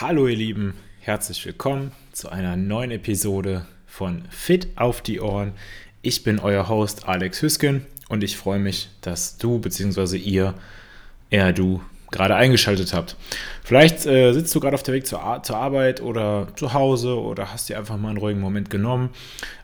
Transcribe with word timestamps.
Hallo 0.00 0.28
ihr 0.28 0.36
Lieben, 0.36 0.74
herzlich 1.00 1.44
willkommen 1.44 1.90
zu 2.12 2.28
einer 2.28 2.54
neuen 2.54 2.92
Episode 2.92 3.66
von 3.88 4.22
Fit 4.30 4.68
auf 4.76 5.02
die 5.02 5.20
Ohren. 5.20 5.54
Ich 6.02 6.22
bin 6.22 6.38
euer 6.38 6.68
Host 6.68 7.08
Alex 7.08 7.42
Hüsken 7.42 7.84
und 8.08 8.22
ich 8.22 8.36
freue 8.36 8.60
mich, 8.60 8.90
dass 9.00 9.38
du 9.38 9.58
bzw. 9.58 10.16
ihr, 10.16 10.54
eher 11.30 11.52
du, 11.52 11.82
gerade 12.12 12.36
eingeschaltet 12.36 12.94
habt. 12.94 13.16
Vielleicht 13.64 14.06
äh, 14.06 14.32
sitzt 14.34 14.54
du 14.54 14.60
gerade 14.60 14.76
auf 14.76 14.84
dem 14.84 14.94
Weg 14.94 15.04
zur, 15.04 15.20
Ar 15.20 15.42
zur, 15.42 15.56
Arbeit 15.56 16.00
oder 16.00 16.46
zu 16.54 16.74
Hause 16.74 17.18
oder 17.18 17.52
hast 17.52 17.68
dir 17.68 17.76
einfach 17.76 17.96
mal 17.96 18.10
einen 18.10 18.18
ruhigen 18.18 18.40
Moment 18.40 18.70
genommen. 18.70 19.10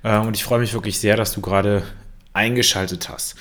Äh, 0.02 0.18
und 0.18 0.34
ich 0.34 0.42
freue 0.42 0.58
mich 0.58 0.74
wirklich 0.74 0.98
sehr, 0.98 1.16
dass 1.16 1.32
du 1.32 1.42
gerade 1.42 1.84
eingeschaltet 2.32 3.08
hast. 3.08 3.36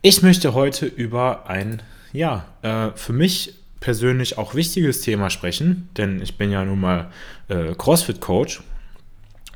Ich 0.00 0.22
möchte 0.22 0.54
heute 0.54 0.86
über 0.86 1.50
ein, 1.50 1.82
ja, 2.14 2.46
äh, 2.62 2.92
für 2.96 3.12
mich 3.12 3.56
persönlich 3.84 4.38
auch 4.38 4.54
wichtiges 4.54 5.02
Thema 5.02 5.28
sprechen, 5.28 5.90
denn 5.98 6.22
ich 6.22 6.38
bin 6.38 6.50
ja 6.50 6.64
nun 6.64 6.80
mal 6.80 7.10
äh, 7.48 7.74
CrossFit-Coach. 7.74 8.62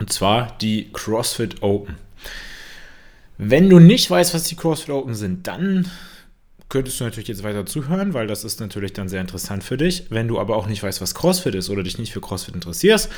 Und 0.01 0.13
zwar 0.13 0.55
die 0.61 0.91
CrossFit 0.93 1.63
Open. 1.63 1.97
Wenn 3.39 3.71
du 3.71 3.79
nicht 3.79 4.11
weißt, 4.11 4.35
was 4.35 4.45
die 4.45 4.55
CrossFit 4.55 4.91
Open 4.91 5.15
sind, 5.15 5.47
dann 5.47 5.91
könntest 6.69 7.01
du 7.01 7.05
natürlich 7.05 7.29
jetzt 7.29 7.43
weiter 7.43 7.65
zuhören, 7.65 8.13
weil 8.13 8.27
das 8.27 8.45
ist 8.45 8.61
natürlich 8.61 8.93
dann 8.93 9.09
sehr 9.09 9.23
interessant 9.23 9.65
für 9.65 9.79
dich. 9.79 10.05
Wenn 10.11 10.29
du 10.29 10.39
aber 10.39 10.57
auch 10.57 10.67
nicht 10.67 10.83
weißt, 10.83 11.01
was 11.01 11.15
CrossFit 11.15 11.55
ist 11.55 11.71
oder 11.71 11.83
dich 11.83 11.97
nicht 11.97 12.13
für 12.13 12.21
CrossFit 12.21 12.55
interessierst, 12.55 13.11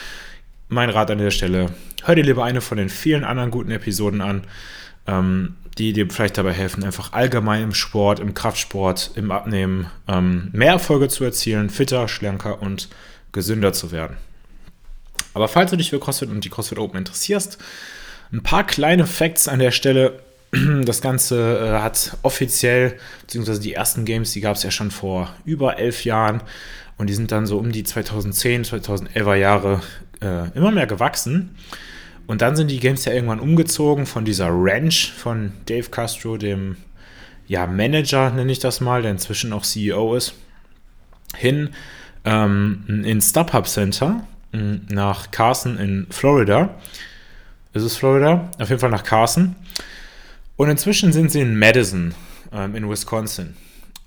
mein 0.68 0.90
Rat 0.90 1.10
an 1.10 1.18
der 1.18 1.32
Stelle, 1.32 1.70
hör 2.04 2.14
dir 2.14 2.22
lieber 2.22 2.44
eine 2.44 2.60
von 2.60 2.78
den 2.78 2.88
vielen 2.88 3.24
anderen 3.24 3.50
guten 3.50 3.72
Episoden 3.72 4.20
an, 4.20 4.42
ähm, 5.08 5.56
die 5.80 5.94
dir 5.94 6.08
vielleicht 6.10 6.36
dabei 6.36 6.52
helfen, 6.52 6.84
einfach 6.84 7.12
allgemein 7.12 7.62
im 7.62 7.74
Sport, 7.74 8.20
im 8.20 8.34
Kraftsport, 8.34 9.12
im 9.14 9.30
Abnehmen 9.30 9.86
ähm, 10.06 10.50
mehr 10.52 10.72
Erfolge 10.72 11.08
zu 11.08 11.24
erzielen, 11.24 11.70
fitter, 11.70 12.06
schlanker 12.06 12.60
und 12.60 12.88
gesünder 13.32 13.72
zu 13.72 13.90
werden. 13.90 14.18
Aber 15.32 15.48
falls 15.48 15.70
du 15.70 15.76
dich 15.76 15.90
für 15.90 15.98
CrossFit 15.98 16.28
und 16.28 16.44
die 16.44 16.50
CrossFit 16.50 16.78
Open 16.78 16.98
interessierst, 16.98 17.58
ein 18.30 18.42
paar 18.42 18.66
kleine 18.66 19.06
Facts 19.06 19.48
an 19.48 19.58
der 19.58 19.70
Stelle. 19.70 20.20
Das 20.84 21.00
Ganze 21.00 21.60
äh, 21.60 21.80
hat 21.80 22.16
offiziell, 22.22 22.98
beziehungsweise 23.20 23.60
die 23.60 23.74
ersten 23.74 24.04
Games, 24.04 24.32
die 24.32 24.40
gab 24.40 24.56
es 24.56 24.64
ja 24.64 24.72
schon 24.72 24.90
vor 24.90 25.32
über 25.44 25.78
elf 25.78 26.04
Jahren 26.04 26.42
und 26.98 27.08
die 27.08 27.14
sind 27.14 27.30
dann 27.30 27.46
so 27.46 27.56
um 27.56 27.70
die 27.70 27.84
2010, 27.84 28.64
2011er 28.64 29.34
Jahre 29.36 29.80
äh, 30.20 30.50
immer 30.56 30.72
mehr 30.72 30.88
gewachsen. 30.88 31.56
Und 32.26 32.42
dann 32.42 32.56
sind 32.56 32.70
die 32.70 32.80
Games 32.80 33.04
ja 33.04 33.12
irgendwann 33.12 33.40
umgezogen 33.40 34.06
von 34.06 34.24
dieser 34.24 34.48
Ranch 34.50 35.12
von 35.12 35.52
Dave 35.66 35.90
Castro, 35.90 36.36
dem 36.36 36.76
ja, 37.46 37.66
Manager, 37.66 38.30
nenne 38.30 38.52
ich 38.52 38.60
das 38.60 38.80
mal, 38.80 39.02
der 39.02 39.10
inzwischen 39.10 39.52
auch 39.52 39.62
CEO 39.62 40.14
ist, 40.14 40.34
hin 41.36 41.70
ähm, 42.24 43.02
ins 43.04 43.30
StubHub 43.30 43.66
Center 43.66 44.24
nach 44.52 45.30
Carson 45.30 45.78
in 45.78 46.06
Florida. 46.10 46.76
Ist 47.72 47.82
es 47.82 47.96
Florida? 47.96 48.50
Auf 48.58 48.68
jeden 48.68 48.80
Fall 48.80 48.90
nach 48.90 49.04
Carson. 49.04 49.54
Und 50.56 50.70
inzwischen 50.70 51.12
sind 51.12 51.30
sie 51.30 51.40
in 51.40 51.58
Madison 51.58 52.14
ähm, 52.52 52.74
in 52.74 52.88
Wisconsin. 52.88 53.56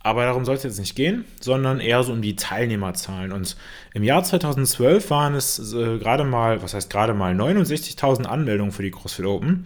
Aber 0.04 0.26
darum 0.26 0.44
soll 0.44 0.56
es 0.56 0.64
jetzt 0.64 0.80
nicht 0.80 0.96
gehen, 0.96 1.24
sondern 1.40 1.80
eher 1.80 2.04
so 2.04 2.12
um 2.12 2.22
die 2.22 2.36
Teilnehmerzahlen. 2.36 3.32
Und 3.32 3.56
im 3.94 4.04
Jahr 4.04 4.22
2012 4.22 5.10
waren 5.10 5.34
es 5.34 5.74
äh, 5.74 5.98
gerade 5.98 6.26
mal, 6.26 6.62
was 6.62 6.74
heißt 6.74 6.90
gerade 6.90 7.14
mal, 7.14 7.34
69.000 7.34 8.26
Anmeldungen 8.26 8.74
für 8.74 8.84
die 8.84 8.92
CrossFit 8.92 9.26
Open. 9.26 9.66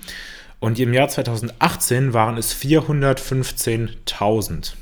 Und 0.59 0.79
im 0.79 0.93
Jahr 0.93 1.09
2018 1.09 2.13
waren 2.13 2.37
es 2.37 2.55
415.000. 2.55 4.73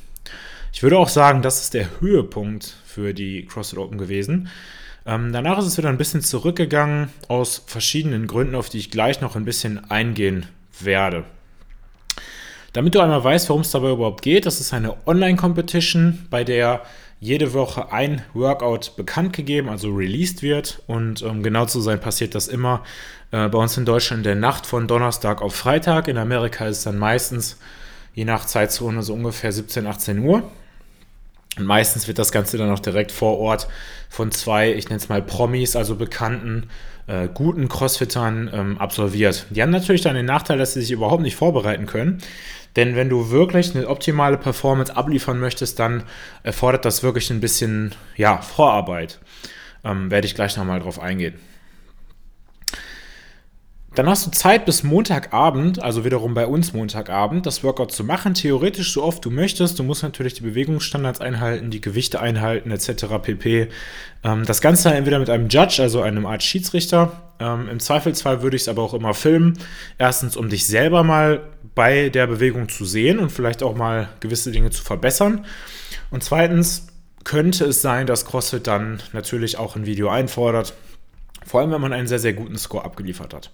Ich 0.73 0.84
würde 0.84 1.00
auch 1.00 1.08
sagen, 1.08 1.42
das 1.42 1.62
ist 1.62 1.73
der 1.73 2.02
Höhepunkt 2.02 2.75
für 2.86 3.14
die 3.14 3.45
CrossFit 3.45 3.80
Open 3.80 3.97
gewesen. 3.97 4.50
Ähm, 5.06 5.31
danach 5.31 5.58
ist 5.59 5.67
es 5.67 5.78
wieder 5.78 5.88
ein 5.88 5.97
bisschen 5.97 6.19
zurückgegangen, 6.22 7.08
aus 7.30 7.64
verschiedenen 7.66 8.28
Gründen, 8.28 8.56
auf 8.56 8.67
die 8.67 8.80
ich 8.80 8.92
gleich 8.92 9.22
noch 9.22 9.38
ein 9.38 9.45
bisschen 9.45 9.90
eingehen 9.90 10.47
werde. 10.81 11.24
Damit 12.75 12.94
du 12.94 13.00
einmal 13.00 13.24
weißt, 13.24 13.47
worum 13.47 13.62
es 13.62 13.72
dabei 13.72 13.91
überhaupt 13.91 14.22
geht, 14.22 14.46
das 14.46 14.59
ist 14.59 14.74
eine 14.74 14.97
Online-Competition, 15.08 16.28
bei 16.30 16.44
der 16.44 16.81
jede 17.22 17.53
Woche 17.53 17.94
ein 17.94 18.22
Workout 18.34 18.97
bekannt 18.97 19.31
gegeben, 19.31 19.69
also 19.69 19.91
released 19.91 20.44
wird. 20.44 20.81
Und 20.85 21.22
um 21.22 21.41
genau 21.41 21.68
zu 21.68 21.80
sein, 21.80 22.02
passiert 22.02 22.35
das 22.35 22.50
immer 22.50 22.84
äh, 23.31 23.47
bei 23.47 23.59
uns 23.59 23.78
in 23.78 23.85
Deutschland 23.85 24.19
in 24.19 24.24
der 24.25 24.35
Nacht 24.35 24.66
von 24.66 24.90
Donnerstag 24.90 25.41
auf 25.41 25.56
Freitag. 25.56 26.09
In 26.09 26.18
Amerika 26.18 26.68
ist 26.68 26.80
es 26.80 26.84
dann 26.84 26.97
meistens, 26.97 27.59
je 28.14 28.25
nach 28.25 28.44
Zeitzone, 28.44 29.03
so 29.03 29.14
ungefähr 29.14 29.53
17, 29.53 29.88
18 29.88 30.19
Uhr. 30.19 30.44
Und 31.58 31.66
meistens 31.66 32.09
wird 32.09 32.19
das 32.19 32.34
Ganze 32.34 32.58
dann 32.58 32.69
auch 32.72 32.80
direkt 32.80 33.14
vor 33.14 33.40
Ort 33.40 33.69
von 34.09 34.34
zwei, 34.34 34.74
ich 34.74 34.90
nenne 34.90 34.97
es 34.97 35.08
mal 35.08 35.22
Promis, 35.22 35.78
also 35.78 35.96
bekannten, 35.96 36.68
äh, 37.08 37.30
guten 37.34 37.69
Crossfittern 37.69 38.50
ähm, 38.53 38.78
absolviert. 38.80 39.46
Die 39.50 39.62
haben 39.62 39.69
natürlich 39.69 40.02
dann 40.02 40.16
den 40.16 40.25
Nachteil, 40.25 40.58
dass 40.58 40.74
sie 40.74 40.81
sich 40.81 40.91
überhaupt 40.91 41.22
nicht 41.22 41.38
vorbereiten 41.38 41.85
können. 41.85 42.22
Denn 42.75 42.96
wenn 42.96 43.09
du 43.09 43.30
wirklich 43.30 43.75
eine 43.75 43.88
optimale 43.88 44.38
Performance 44.38 44.96
abliefern 44.96 45.40
möchtest, 45.40 45.80
dann 45.80 46.03
erfordert 46.44 46.86
das 46.86 47.03
wirklich 47.03 47.30
ein 47.30 47.40
bisschen 47.40 47.96
ja, 48.16 48.41
Vorarbeit. 48.41 49.19
Ähm, 49.84 50.12
werde 50.12 50.28
ich 50.28 50.36
gleich 50.36 50.58
nochmal 50.58 50.80
drauf 50.80 51.00
eingehen. 51.00 51.35
Dann 53.95 54.09
hast 54.09 54.28
du 54.28 54.31
Zeit 54.31 54.66
bis 54.66 54.83
Montagabend, 54.83 55.81
also 55.81 56.03
wiederum 56.03 56.33
bei 56.33 56.45
uns 56.45 56.73
Montagabend, 56.73 57.45
das 57.45 57.63
Workout 57.63 57.94
zu 57.94 58.03
machen. 58.03 58.33
Theoretisch 58.33 58.91
so 58.91 59.01
oft 59.01 59.23
du 59.23 59.31
möchtest. 59.31 59.79
Du 59.79 59.83
musst 59.83 60.03
natürlich 60.03 60.33
die 60.33 60.41
Bewegungsstandards 60.41 61.22
einhalten, 61.22 61.72
die 61.72 61.79
Gewichte 61.79 62.19
einhalten, 62.19 62.72
etc. 62.72 63.05
pp. 63.22 63.69
Ähm, 64.23 64.45
das 64.45 64.59
Ganze 64.59 64.94
entweder 64.94 65.17
mit 65.17 65.29
einem 65.29 65.47
Judge, 65.47 65.81
also 65.81 66.01
einem 66.01 66.25
Art 66.25 66.44
Schiedsrichter. 66.44 67.22
Ähm, 67.39 67.69
Im 67.69 67.79
Zweifelsfall 67.79 68.41
würde 68.41 68.57
ich 68.57 68.63
es 68.63 68.67
aber 68.67 68.84
auch 68.84 68.94
immer 68.94 69.13
filmen. 69.13 69.57
Erstens, 69.97 70.35
um 70.35 70.50
dich 70.50 70.67
selber 70.67 71.03
mal 71.03 71.41
bei 71.73 72.09
der 72.09 72.28
Bewegung 72.28 72.67
zu 72.67 72.84
sehen 72.84 73.17
und 73.19 73.31
vielleicht 73.31 73.63
auch 73.63 73.75
mal 73.75 74.09
gewisse 74.19 74.51
Dinge 74.51 74.72
zu 74.72 74.84
verbessern. 74.84 75.45
Und 76.11 76.22
zweitens 76.22 76.88
könnte 77.23 77.63
es 77.66 77.81
sein, 77.81 78.07
dass 78.07 78.25
CrossFit 78.25 78.67
dann 78.67 79.01
natürlich 79.13 79.57
auch 79.57 79.78
ein 79.78 79.85
Video 79.85 80.09
einfordert 80.09 80.73
vor 81.45 81.61
allem, 81.61 81.72
wenn 81.72 81.81
man 81.81 81.94
einen 81.94 82.07
sehr, 82.07 82.19
sehr 82.19 82.33
guten 82.33 82.57
Score 82.57 82.83
abgeliefert 82.83 83.33
hat. 83.33 83.51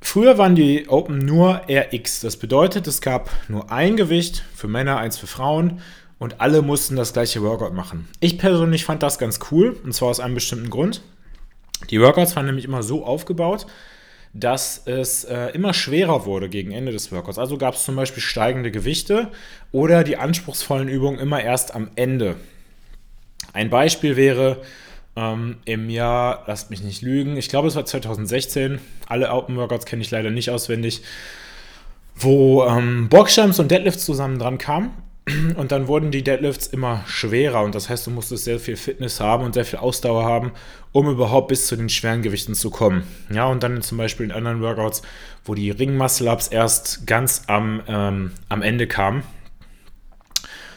Früher 0.00 0.36
waren 0.36 0.56
die 0.56 0.88
Open 0.88 1.18
nur 1.18 1.62
RX. 1.70 2.20
Das 2.20 2.36
bedeutet, 2.36 2.88
es 2.88 3.00
gab 3.00 3.30
nur 3.48 3.70
ein 3.70 3.96
Gewicht 3.96 4.44
für 4.54 4.66
Männer, 4.66 4.96
eins 4.98 5.16
für 5.16 5.28
Frauen 5.28 5.80
und 6.18 6.40
alle 6.40 6.60
mussten 6.62 6.96
das 6.96 7.12
gleiche 7.12 7.42
Workout 7.42 7.72
machen. 7.72 8.08
Ich 8.18 8.36
persönlich 8.36 8.84
fand 8.84 9.02
das 9.02 9.18
ganz 9.18 9.38
cool 9.50 9.76
und 9.84 9.94
zwar 9.94 10.08
aus 10.08 10.20
einem 10.20 10.34
bestimmten 10.34 10.70
Grund. 10.70 11.02
Die 11.90 12.00
Workouts 12.00 12.34
waren 12.34 12.46
nämlich 12.46 12.64
immer 12.64 12.82
so 12.82 13.04
aufgebaut, 13.04 13.66
dass 14.34 14.82
es 14.86 15.24
äh, 15.24 15.48
immer 15.48 15.74
schwerer 15.74 16.24
wurde 16.26 16.48
gegen 16.48 16.72
Ende 16.72 16.90
des 16.90 17.12
Workouts. 17.12 17.38
Also 17.38 17.58
gab 17.58 17.74
es 17.74 17.84
zum 17.84 17.96
Beispiel 17.96 18.22
steigende 18.22 18.70
Gewichte 18.70 19.28
oder 19.70 20.04
die 20.04 20.16
anspruchsvollen 20.16 20.88
Übungen 20.88 21.18
immer 21.18 21.42
erst 21.42 21.74
am 21.74 21.90
Ende. 21.96 22.36
Ein 23.52 23.68
Beispiel 23.68 24.16
wäre, 24.16 24.62
ähm, 25.16 25.56
Im 25.64 25.90
Jahr, 25.90 26.44
lasst 26.46 26.70
mich 26.70 26.82
nicht 26.82 27.02
lügen, 27.02 27.36
ich 27.36 27.48
glaube 27.48 27.68
es 27.68 27.76
war 27.76 27.84
2016, 27.84 28.78
alle 29.06 29.30
Open 29.30 29.56
Workouts 29.56 29.84
kenne 29.84 30.02
ich 30.02 30.10
leider 30.10 30.30
nicht 30.30 30.50
auswendig, 30.50 31.02
wo 32.14 32.64
ähm, 32.64 33.08
Boxjumps 33.08 33.58
und 33.58 33.70
Deadlifts 33.70 34.04
zusammen 34.04 34.38
dran 34.38 34.58
kamen. 34.58 34.90
Und 35.56 35.70
dann 35.70 35.86
wurden 35.86 36.10
die 36.10 36.24
Deadlifts 36.24 36.66
immer 36.66 37.04
schwerer 37.06 37.62
und 37.62 37.76
das 37.76 37.88
heißt, 37.88 38.08
du 38.08 38.10
musstest 38.10 38.42
sehr 38.42 38.58
viel 38.58 38.74
Fitness 38.74 39.20
haben 39.20 39.44
und 39.44 39.54
sehr 39.54 39.64
viel 39.64 39.78
Ausdauer 39.78 40.24
haben, 40.24 40.50
um 40.90 41.08
überhaupt 41.08 41.46
bis 41.46 41.68
zu 41.68 41.76
den 41.76 41.88
schweren 41.88 42.22
Gewichten 42.22 42.54
zu 42.54 42.70
kommen. 42.70 43.04
Ja, 43.32 43.46
und 43.46 43.62
dann 43.62 43.82
zum 43.82 43.98
Beispiel 43.98 44.26
in 44.26 44.32
anderen 44.32 44.60
Workouts, 44.60 45.02
wo 45.44 45.54
die 45.54 45.70
Ring-Muscle-Ups 45.70 46.48
erst 46.48 47.06
ganz 47.06 47.42
am, 47.46 47.82
ähm, 47.86 48.32
am 48.48 48.62
Ende 48.62 48.88
kamen, 48.88 49.22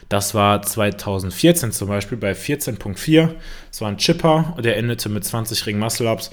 das 0.10 0.36
war 0.36 0.62
2014 0.62 1.72
zum 1.72 1.88
Beispiel 1.88 2.18
bei 2.18 2.34
14.4. 2.34 3.36
Das 3.70 3.82
war 3.82 3.90
ein 3.90 3.98
Chipper, 3.98 4.56
der 4.64 4.78
endete 4.78 5.10
mit 5.10 5.26
20 5.26 5.66
Ring 5.66 5.80
Muscle 5.80 6.08
Ups. 6.08 6.30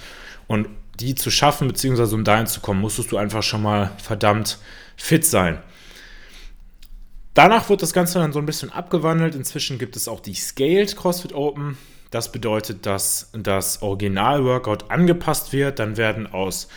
Und 0.46 0.68
die 1.00 1.14
zu 1.14 1.30
schaffen, 1.30 1.68
beziehungsweise 1.68 2.14
um 2.14 2.24
dahin 2.24 2.46
zu 2.46 2.60
kommen, 2.60 2.80
musstest 2.80 3.12
du 3.12 3.16
einfach 3.16 3.42
schon 3.42 3.62
mal 3.62 3.90
verdammt 3.96 4.58
fit 4.96 5.24
sein. 5.24 5.58
Danach 7.34 7.70
wird 7.70 7.80
das 7.80 7.94
Ganze 7.94 8.18
dann 8.18 8.32
so 8.32 8.38
ein 8.38 8.46
bisschen 8.46 8.70
abgewandelt. 8.70 9.34
Inzwischen 9.34 9.78
gibt 9.78 9.96
es 9.96 10.06
auch 10.06 10.20
die 10.20 10.34
Scaled 10.34 10.94
CrossFit 10.96 11.32
Open. 11.32 11.78
Das 12.10 12.30
bedeutet, 12.30 12.84
dass 12.84 13.30
das 13.32 13.80
Original-Workout 13.80 14.90
angepasst 14.90 15.54
wird. 15.54 15.78
Dann 15.78 15.96
werden 15.96 16.26
aus 16.26 16.68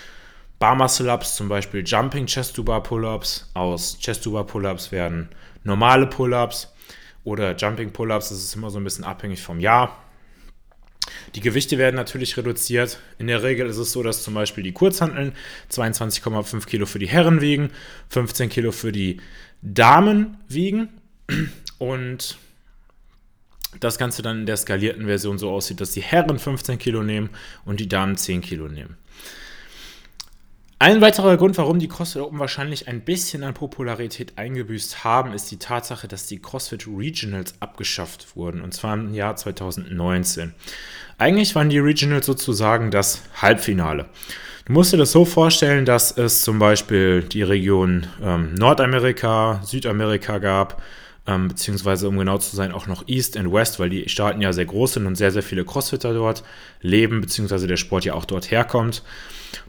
Bar 0.60 0.76
Muscle 0.76 1.10
Ups 1.10 1.36
zum 1.36 1.50
Beispiel 1.50 1.84
Jumping 1.86 2.26
Chest 2.28 2.56
to 2.56 2.64
Bar 2.64 2.84
Pull-Ups, 2.84 3.52
aus 3.54 4.00
Chest 4.00 4.24
to 4.24 4.32
Bar 4.32 4.46
Pull-Ups 4.46 4.94
werden 4.94 5.28
normale 5.66 6.08
Pull-Ups 6.08 6.72
oder 7.26 7.56
Jumping 7.56 7.92
Pull-ups, 7.92 8.30
das 8.30 8.38
ist 8.38 8.56
immer 8.56 8.70
so 8.70 8.80
ein 8.80 8.84
bisschen 8.86 9.04
abhängig 9.04 9.42
vom 9.42 9.60
Jahr. 9.60 10.02
Die 11.36 11.42
Gewichte 11.42 11.78
werden 11.78 11.96
natürlich 11.96 12.38
reduziert. 12.38 13.00
In 13.20 13.28
der 13.28 13.44
Regel 13.44 13.68
ist 13.68 13.78
es 13.78 13.92
so, 13.92 14.02
dass 14.02 14.24
zum 14.24 14.34
Beispiel 14.34 14.64
die 14.64 14.72
Kurzhanteln 14.72 15.34
22,5 15.72 16.66
Kilo 16.66 16.86
für 16.86 17.00
die 17.00 17.08
Herren 17.08 17.42
wiegen, 17.42 17.72
15 18.10 18.50
Kilo 18.50 18.72
für 18.72 18.92
die 18.92 19.20
Damen 19.62 20.38
wiegen 20.48 20.90
und 21.78 22.38
das 23.80 23.98
Ganze 23.98 24.22
dann 24.22 24.42
in 24.42 24.46
der 24.46 24.58
skalierten 24.58 25.06
Version 25.06 25.38
so 25.38 25.52
aussieht, 25.52 25.82
dass 25.82 25.92
die 25.92 26.02
Herren 26.02 26.40
15 26.40 26.78
Kilo 26.78 27.04
nehmen 27.04 27.30
und 27.66 27.80
die 27.80 27.90
Damen 27.90 28.16
10 28.16 28.42
Kilo 28.42 28.68
nehmen. 28.68 28.98
Ein 30.78 31.00
weiterer 31.00 31.38
Grund, 31.38 31.58
warum 31.58 31.80
die 31.80 31.88
CrossFit 31.88 32.22
Open 32.22 32.38
wahrscheinlich 32.38 32.90
ein 32.90 33.00
bisschen 33.00 33.44
an 33.44 33.54
Popularität 33.54 34.34
eingebüßt 34.38 35.06
haben, 35.06 35.32
ist 35.32 35.50
die 35.50 35.58
Tatsache, 35.58 36.10
dass 36.10 36.28
die 36.28 36.42
CrossFit 36.42 36.86
Regionals 36.86 37.54
abgeschafft 37.62 38.36
wurden, 38.36 38.62
und 38.62 38.74
zwar 38.74 38.96
im 38.96 39.14
Jahr 39.14 39.38
2019. 39.38 40.54
Eigentlich 41.18 41.56
waren 41.56 41.70
die 41.70 41.80
Regionals 41.80 42.26
sozusagen 42.26 42.92
das 42.92 43.22
Halbfinale. 43.42 44.08
Du 44.66 44.74
musst 44.74 44.92
dir 44.92 44.98
das 44.98 45.14
so 45.14 45.24
vorstellen, 45.24 45.86
dass 45.86 46.18
es 46.18 46.42
zum 46.42 46.60
Beispiel 46.60 47.24
die 47.24 47.44
Region 47.44 48.08
ähm, 48.22 48.54
Nordamerika, 48.56 49.62
Südamerika 49.64 50.40
gab, 50.40 50.82
ähm, 51.28 51.48
beziehungsweise 51.48 52.08
um 52.08 52.18
genau 52.18 52.38
zu 52.38 52.56
sein 52.56 52.72
auch 52.72 52.88
noch 52.88 53.08
East 53.08 53.36
und 53.38 53.52
West, 53.52 53.80
weil 53.80 53.90
die 53.90 54.08
Staaten 54.10 54.42
ja 54.42 54.54
sehr 54.54 54.66
groß 54.66 54.94
sind 54.94 55.08
und 55.08 55.16
sehr, 55.16 55.32
sehr 55.32 55.44
viele 55.44 55.66
Crossfitter 55.66 56.14
dort 56.14 56.44
leben, 56.82 57.22
beziehungsweise 57.22 57.68
der 57.68 57.78
Sport 57.78 58.06
ja 58.06 58.14
auch 58.14 58.26
dort 58.26 58.52
herkommt. 58.52 59.04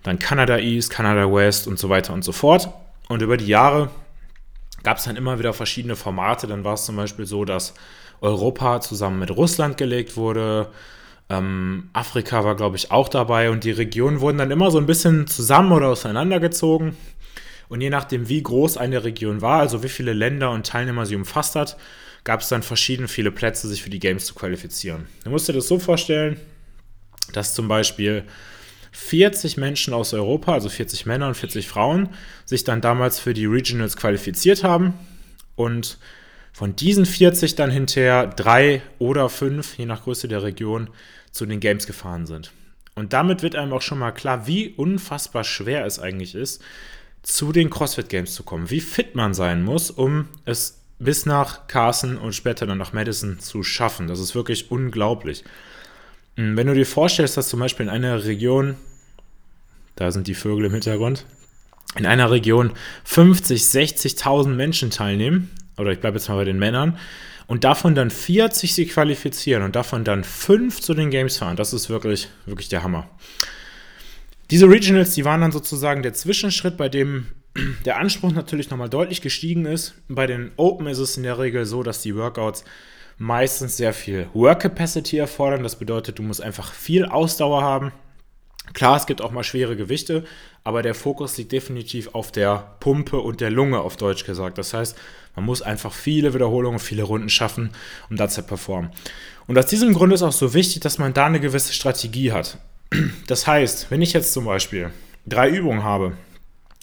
Dann 0.02 0.18
Kanada 0.18 0.58
East, 0.58 0.90
Kanada 0.90 1.32
West 1.32 1.66
und 1.66 1.78
so 1.78 1.88
weiter 1.88 2.12
und 2.12 2.24
so 2.24 2.32
fort. 2.32 2.68
Und 3.08 3.22
über 3.22 3.36
die 3.36 3.46
Jahre 3.46 3.90
gab 4.82 4.98
es 4.98 5.04
dann 5.04 5.16
immer 5.16 5.38
wieder 5.38 5.52
verschiedene 5.52 5.96
Formate. 5.96 6.46
Dann 6.46 6.64
war 6.64 6.74
es 6.74 6.84
zum 6.84 6.96
Beispiel 6.96 7.26
so, 7.26 7.44
dass 7.44 7.74
Europa 8.20 8.80
zusammen 8.80 9.18
mit 9.18 9.30
Russland 9.30 9.76
gelegt 9.76 10.16
wurde. 10.16 10.68
Ähm, 11.28 11.90
Afrika 11.92 12.44
war, 12.44 12.54
glaube 12.54 12.76
ich, 12.76 12.90
auch 12.90 13.08
dabei 13.08 13.50
und 13.50 13.64
die 13.64 13.72
Regionen 13.72 14.20
wurden 14.20 14.38
dann 14.38 14.50
immer 14.50 14.70
so 14.70 14.78
ein 14.78 14.86
bisschen 14.86 15.26
zusammen 15.26 15.72
oder 15.72 15.88
auseinandergezogen. 15.88 16.96
Und 17.68 17.80
je 17.80 17.90
nachdem, 17.90 18.28
wie 18.28 18.42
groß 18.42 18.76
eine 18.76 19.04
Region 19.04 19.40
war, 19.40 19.60
also 19.60 19.82
wie 19.82 19.88
viele 19.88 20.12
Länder 20.12 20.50
und 20.50 20.66
Teilnehmer 20.66 21.06
sie 21.06 21.16
umfasst 21.16 21.56
hat, 21.56 21.76
gab 22.24 22.40
es 22.40 22.48
dann 22.48 22.62
verschieden 22.62 23.08
viele 23.08 23.30
Plätze, 23.30 23.68
sich 23.68 23.82
für 23.82 23.90
die 23.90 23.98
Games 23.98 24.26
zu 24.26 24.34
qualifizieren. 24.34 25.06
Du 25.24 25.30
musst 25.30 25.48
dir 25.48 25.52
das 25.52 25.68
so 25.68 25.78
vorstellen, 25.78 26.38
dass 27.32 27.54
zum 27.54 27.68
Beispiel 27.68 28.24
40 28.92 29.56
Menschen 29.56 29.92
aus 29.94 30.14
Europa, 30.14 30.52
also 30.52 30.68
40 30.68 31.06
Männer 31.06 31.28
und 31.28 31.36
40 31.36 31.68
Frauen, 31.68 32.08
sich 32.44 32.64
dann 32.64 32.80
damals 32.80 33.18
für 33.18 33.34
die 33.34 33.46
Regionals 33.46 33.96
qualifiziert 33.96 34.64
haben 34.64 34.94
und 35.54 35.98
von 36.52 36.74
diesen 36.74 37.04
40 37.04 37.54
dann 37.54 37.70
hinterher 37.70 38.26
drei 38.26 38.80
oder 38.98 39.28
fünf, 39.28 39.76
je 39.76 39.84
nach 39.84 40.04
Größe 40.04 40.28
der 40.28 40.42
Region, 40.42 40.88
zu 41.30 41.44
den 41.44 41.60
Games 41.60 41.86
gefahren 41.86 42.26
sind. 42.26 42.52
Und 42.94 43.12
damit 43.12 43.42
wird 43.42 43.54
einem 43.54 43.74
auch 43.74 43.82
schon 43.82 43.98
mal 43.98 44.12
klar, 44.12 44.46
wie 44.46 44.70
unfassbar 44.70 45.44
schwer 45.44 45.84
es 45.84 45.98
eigentlich 45.98 46.34
ist, 46.34 46.62
zu 47.26 47.50
den 47.50 47.70
CrossFit 47.70 48.08
Games 48.08 48.34
zu 48.34 48.44
kommen. 48.44 48.70
Wie 48.70 48.81
fit 48.81 49.17
man 49.17 49.34
sein 49.34 49.64
muss, 49.64 49.90
um 49.90 50.28
es 50.44 50.78
bis 51.00 51.26
nach 51.26 51.67
Carson 51.67 52.19
und 52.19 52.34
später 52.37 52.67
dann 52.67 52.78
nach 52.78 52.93
Madison 52.93 53.40
zu 53.40 53.64
schaffen. 53.64 54.06
Das 54.06 54.20
ist 54.20 54.37
wirklich 54.37 54.70
unglaublich. 54.70 55.43
Hm, 56.37 56.56
wenn 56.56 56.69
du 56.69 56.75
dir 56.75 56.87
vorstellst, 56.87 57.37
dass 57.37 57.49
zum 57.49 57.58
Beispiel 57.58 57.87
in 57.87 57.90
einer 57.90 58.25
Region, 58.25 58.76
da 59.96 60.12
sind 60.12 60.28
die 60.28 60.34
Vögel 60.34 60.67
im 60.67 60.73
Hintergrund, 60.73 61.26
in 61.96 62.06
einer 62.06 62.31
Region 62.31 62.73
50, 63.05 63.61
60.000 63.61 64.50
Menschen 64.50 64.90
teilnehmen, 64.90 65.50
oder 65.76 65.90
ich 65.90 65.99
bleibe 65.99 66.19
jetzt 66.19 66.28
mal 66.28 66.37
bei 66.37 66.44
den 66.44 66.61
Männern, 66.61 66.96
und 67.49 67.64
davon 67.64 67.96
dann 67.96 68.11
40 68.11 68.73
sich 68.73 68.90
qualifizieren 68.90 69.64
und 69.64 69.75
davon 69.75 70.05
dann 70.05 70.23
5 70.23 70.81
zu 70.81 70.94
den 70.94 71.11
Games 71.11 71.38
fahren, 71.38 71.56
das 71.56 71.73
ist 71.73 71.90
wirklich, 71.90 72.28
wirklich 72.44 72.69
der 72.69 72.84
Hammer. 72.84 73.08
Diese 74.50 74.69
Regionals, 74.69 75.14
die 75.14 75.25
waren 75.25 75.40
dann 75.40 75.52
sozusagen 75.52 76.02
der 76.02 76.14
Zwischenschritt, 76.14 76.76
bei 76.76 76.88
dem 76.88 77.26
der 77.84 77.98
Anspruch 77.98 78.32
natürlich 78.32 78.70
nochmal 78.70 78.88
deutlich 78.88 79.20
gestiegen 79.20 79.66
ist. 79.66 79.94
Bei 80.08 80.26
den 80.26 80.52
Open 80.56 80.87
ist 80.87 80.98
es 80.98 81.16
in 81.16 81.25
der 81.25 81.38
Regel 81.38 81.66
so, 81.66 81.82
dass 81.82 82.02
die 82.02 82.14
Workouts 82.14 82.64
meistens 83.19 83.76
sehr 83.76 83.93
viel 83.93 84.28
Work 84.34 84.60
Capacity 84.60 85.19
erfordern. 85.19 85.62
Das 85.62 85.76
bedeutet, 85.76 86.19
du 86.19 86.22
musst 86.22 86.43
einfach 86.43 86.72
viel 86.72 87.06
Ausdauer 87.06 87.62
haben. 87.62 87.93
Klar, 88.72 88.96
es 88.96 89.06
gibt 89.06 89.22
auch 89.22 89.31
mal 89.31 89.44
schwere 89.44 89.76
Gewichte, 89.76 90.25
aber 90.64 90.82
der 90.82 90.94
Fokus 90.94 91.37
liegt 91.38 91.52
definitiv 91.52 92.14
auf 92.14 92.32
der 92.32 92.76
Pumpe 92.81 93.19
und 93.19 93.40
der 93.40 93.50
Lunge, 93.50 93.81
auf 93.81 93.96
Deutsch 93.96 94.25
gesagt. 94.25 94.58
Das 94.58 94.75
heißt, 94.75 94.96
man 95.34 95.44
muss 95.44 95.62
einfach 95.62 95.92
viele 95.92 96.34
Wiederholungen, 96.34 96.81
viele 96.81 97.04
Runden 97.04 97.28
schaffen, 97.28 97.70
um 98.10 98.16
da 98.16 98.28
zu 98.28 98.42
performen. 98.42 98.90
Und 99.46 99.56
aus 99.56 99.66
diesem 99.66 99.94
Grund 99.94 100.12
ist 100.12 100.22
auch 100.22 100.32
so 100.32 100.52
wichtig, 100.52 100.81
dass 100.81 100.99
man 100.99 101.14
da 101.14 101.26
eine 101.26 101.40
gewisse 101.40 101.72
Strategie 101.72 102.32
hat. 102.32 102.58
Das 103.26 103.46
heißt, 103.46 103.90
wenn 103.90 104.02
ich 104.02 104.12
jetzt 104.12 104.32
zum 104.32 104.44
Beispiel 104.44 104.90
drei 105.26 105.48
Übungen 105.48 105.82
habe 105.82 106.16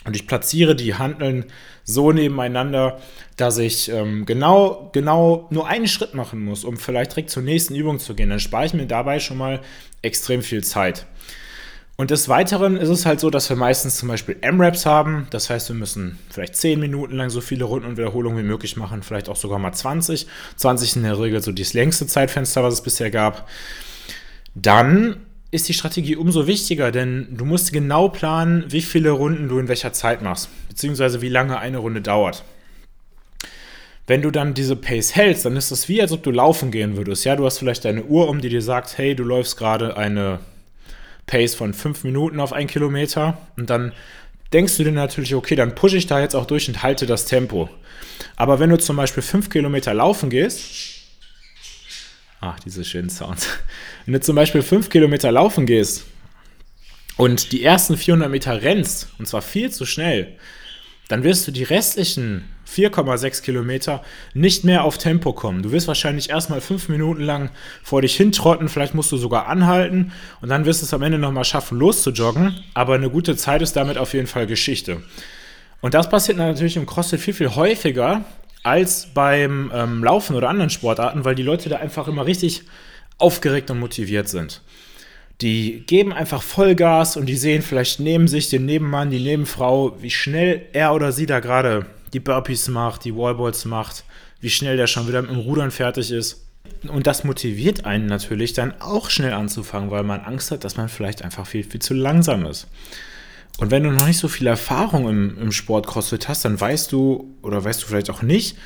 und 0.05 0.15
ich 0.15 0.27
platziere 0.27 0.75
die 0.75 0.95
Handeln 0.95 1.45
so 1.83 2.11
nebeneinander, 2.11 2.99
dass 3.37 3.57
ich 3.57 3.89
ähm, 3.89 4.25
genau, 4.25 4.89
genau 4.93 5.47
nur 5.49 5.67
einen 5.67 5.87
Schritt 5.87 6.13
machen 6.13 6.43
muss, 6.43 6.63
um 6.63 6.77
vielleicht 6.77 7.11
direkt 7.11 7.29
zur 7.29 7.43
nächsten 7.43 7.75
Übung 7.75 7.99
zu 7.99 8.15
gehen, 8.15 8.29
dann 8.29 8.39
spare 8.39 8.65
ich 8.65 8.73
mir 8.73 8.85
dabei 8.85 9.19
schon 9.19 9.37
mal 9.37 9.61
extrem 10.01 10.41
viel 10.41 10.63
Zeit. 10.63 11.05
Und 11.95 12.09
des 12.09 12.27
Weiteren 12.27 12.75
ist 12.75 12.89
es 12.89 13.05
halt 13.05 13.19
so, 13.19 13.29
dass 13.29 13.49
wir 13.49 13.55
meistens 13.55 13.97
zum 13.97 14.09
Beispiel 14.09 14.35
M-Raps 14.41 14.85
haben. 14.85 15.27
Das 15.29 15.49
heißt, 15.49 15.69
wir 15.69 15.75
müssen 15.75 16.17
vielleicht 16.29 16.55
10 16.55 16.79
Minuten 16.79 17.15
lang 17.15 17.29
so 17.29 17.39
viele 17.39 17.65
Runden 17.65 17.87
und 17.87 17.97
Wiederholungen 17.97 18.39
wie 18.39 18.47
möglich 18.47 18.77
machen, 18.77 19.03
vielleicht 19.03 19.29
auch 19.29 19.35
sogar 19.35 19.59
mal 19.59 19.73
20. 19.73 20.27
20 20.55 20.95
in 20.95 21.03
der 21.03 21.19
Regel 21.19 21.41
so 21.41 21.51
das 21.51 21.73
längste 21.73 22.07
Zeitfenster, 22.07 22.63
was 22.63 22.73
es 22.73 22.81
bisher 22.81 23.11
gab. 23.11 23.47
Dann 24.55 25.17
ist 25.53 25.69
die 25.69 25.73
Strategie 25.73 26.15
umso 26.15 26.47
wichtiger, 26.47 26.91
denn 26.91 27.27
du 27.29 27.45
musst 27.45 27.71
genau 27.71 28.09
planen, 28.09 28.65
wie 28.69 28.81
viele 28.81 29.11
Runden 29.11 29.47
du 29.47 29.59
in 29.59 29.67
welcher 29.67 29.93
Zeit 29.93 30.23
machst, 30.23 30.49
beziehungsweise 30.67 31.21
wie 31.21 31.29
lange 31.29 31.59
eine 31.59 31.77
Runde 31.77 32.01
dauert. 32.01 32.43
Wenn 34.07 34.23
du 34.23 34.31
dann 34.31 34.55
diese 34.55 34.75
Pace 34.75 35.15
hältst, 35.15 35.45
dann 35.45 35.55
ist 35.55 35.71
das 35.71 35.87
wie, 35.87 36.01
als 36.01 36.11
ob 36.11 36.23
du 36.23 36.31
laufen 36.31 36.71
gehen 36.71 36.97
würdest. 36.97 37.23
Ja, 37.23 37.35
du 37.35 37.45
hast 37.45 37.59
vielleicht 37.59 37.85
deine 37.85 38.03
Uhr 38.03 38.27
um, 38.27 38.41
die 38.41 38.49
dir 38.49 38.63
sagt, 38.63 38.97
hey, 38.97 39.15
du 39.15 39.23
läufst 39.23 39.55
gerade 39.55 39.95
eine 39.95 40.39
Pace 41.27 41.53
von 41.53 41.73
5 41.73 42.03
Minuten 42.03 42.39
auf 42.39 42.51
1 42.51 42.71
Kilometer 42.71 43.37
und 43.55 43.69
dann 43.69 43.93
denkst 44.53 44.75
du 44.77 44.83
dir 44.83 44.91
natürlich, 44.91 45.35
okay, 45.35 45.55
dann 45.55 45.75
pushe 45.75 45.97
ich 45.97 46.07
da 46.07 46.19
jetzt 46.19 46.35
auch 46.35 46.45
durch 46.45 46.67
und 46.67 46.81
halte 46.81 47.05
das 47.05 47.25
Tempo. 47.25 47.69
Aber 48.35 48.59
wenn 48.59 48.71
du 48.71 48.77
zum 48.79 48.95
Beispiel 48.95 49.23
5 49.23 49.51
Kilometer 49.51 49.93
laufen 49.93 50.31
gehst, 50.31 50.92
Ach, 52.45 52.59
diese 52.59 52.83
schönen 52.83 53.09
Sounds. 53.09 53.47
Wenn 54.05 54.15
du 54.15 54.19
zum 54.19 54.35
Beispiel 54.35 54.61
5 54.61 54.89
Kilometer 54.89 55.31
laufen 55.31 55.65
gehst 55.65 56.03
und 57.15 57.53
die 57.53 57.63
ersten 57.63 57.95
400 57.95 58.29
Meter 58.29 58.61
rennst, 58.61 59.07
und 59.17 59.29
zwar 59.29 59.41
viel 59.41 59.71
zu 59.71 59.85
schnell, 59.85 60.35
dann 61.07 61.23
wirst 61.23 61.47
du 61.47 61.51
die 61.53 61.63
restlichen 61.63 62.43
4,6 62.67 63.43
Kilometer 63.43 64.03
nicht 64.33 64.65
mehr 64.65 64.83
auf 64.83 64.97
Tempo 64.97 65.31
kommen. 65.31 65.63
Du 65.63 65.71
wirst 65.71 65.87
wahrscheinlich 65.87 66.31
erstmal 66.31 66.59
fünf 66.59 66.89
Minuten 66.89 67.21
lang 67.21 67.49
vor 67.81 68.01
dich 68.01 68.17
hintrotten, 68.17 68.67
vielleicht 68.67 68.93
musst 68.93 69.13
du 69.13 69.17
sogar 69.17 69.47
anhalten 69.47 70.11
und 70.41 70.49
dann 70.49 70.65
wirst 70.65 70.81
du 70.81 70.85
es 70.85 70.93
am 70.93 71.01
Ende 71.01 71.19
nochmal 71.19 71.45
schaffen, 71.45 71.79
loszujoggen. 71.79 72.61
Aber 72.73 72.95
eine 72.95 73.09
gute 73.09 73.37
Zeit 73.37 73.61
ist 73.61 73.77
damit 73.77 73.97
auf 73.97 74.13
jeden 74.13 74.27
Fall 74.27 74.47
Geschichte. 74.47 75.01
Und 75.79 75.93
das 75.93 76.09
passiert 76.09 76.37
natürlich 76.37 76.75
im 76.75 76.87
CrossFit 76.87 77.21
viel, 77.21 77.33
viel 77.33 77.55
häufiger, 77.55 78.25
als 78.63 79.07
beim 79.13 79.71
ähm, 79.73 80.03
Laufen 80.03 80.35
oder 80.35 80.49
anderen 80.49 80.69
Sportarten, 80.69 81.25
weil 81.25 81.35
die 81.35 81.43
Leute 81.43 81.69
da 81.69 81.77
einfach 81.77 82.07
immer 82.07 82.25
richtig 82.25 82.63
aufgeregt 83.17 83.69
und 83.69 83.79
motiviert 83.79 84.29
sind. 84.29 84.61
Die 85.41 85.83
geben 85.85 86.13
einfach 86.13 86.41
Vollgas 86.41 87.17
und 87.17 87.25
die 87.25 87.35
sehen 87.35 87.61
vielleicht 87.61 87.99
neben 87.99 88.27
sich 88.27 88.49
den 88.49 88.65
Nebenmann, 88.65 89.09
die 89.09 89.19
Nebenfrau, 89.19 90.01
wie 90.01 90.09
schnell 90.09 90.65
er 90.73 90.93
oder 90.93 91.11
sie 91.11 91.25
da 91.25 91.39
gerade 91.39 91.85
die 92.13 92.19
Burpees 92.19 92.69
macht, 92.69 93.03
die 93.03 93.15
Wallballs 93.15 93.65
macht, 93.65 94.05
wie 94.39 94.49
schnell 94.49 94.77
der 94.77 94.87
schon 94.87 95.07
wieder 95.07 95.21
mit 95.21 95.31
dem 95.31 95.39
Rudern 95.39 95.71
fertig 95.71 96.11
ist. 96.11 96.45
Und 96.87 97.07
das 97.07 97.23
motiviert 97.23 97.85
einen 97.85 98.05
natürlich 98.05 98.53
dann 98.53 98.73
auch 98.79 99.09
schnell 99.09 99.33
anzufangen, 99.33 99.91
weil 99.91 100.03
man 100.03 100.21
Angst 100.21 100.51
hat, 100.51 100.63
dass 100.63 100.77
man 100.77 100.87
vielleicht 100.87 101.23
einfach 101.23 101.47
viel, 101.47 101.63
viel 101.63 101.81
zu 101.81 101.93
langsam 101.93 102.45
ist. 102.45 102.67
Und 103.57 103.71
wenn 103.71 103.83
du 103.83 103.91
noch 103.91 104.07
nicht 104.07 104.17
so 104.17 104.27
viel 104.27 104.47
Erfahrung 104.47 105.07
im, 105.07 105.37
im 105.39 105.51
Sport 105.51 105.87
CrossFit 105.87 106.27
hast, 106.27 106.43
dann 106.45 106.59
weißt 106.59 106.91
du, 106.91 107.35
oder 107.41 107.63
weißt 107.63 107.83
du 107.83 107.87
vielleicht 107.87 108.09
auch 108.09 108.21
nicht, 108.21 108.57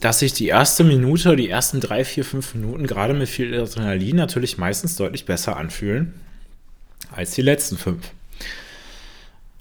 dass 0.00 0.20
sich 0.20 0.32
die 0.32 0.46
erste 0.46 0.84
Minute, 0.84 1.36
die 1.36 1.50
ersten 1.50 1.80
drei, 1.80 2.04
vier, 2.04 2.24
fünf 2.24 2.54
Minuten 2.54 2.86
gerade 2.86 3.12
mit 3.12 3.28
viel 3.28 3.58
Adrenalin 3.60 4.16
natürlich 4.16 4.56
meistens 4.56 4.96
deutlich 4.96 5.26
besser 5.26 5.56
anfühlen 5.56 6.14
als 7.12 7.32
die 7.32 7.42
letzten 7.42 7.76
fünf. 7.76 8.12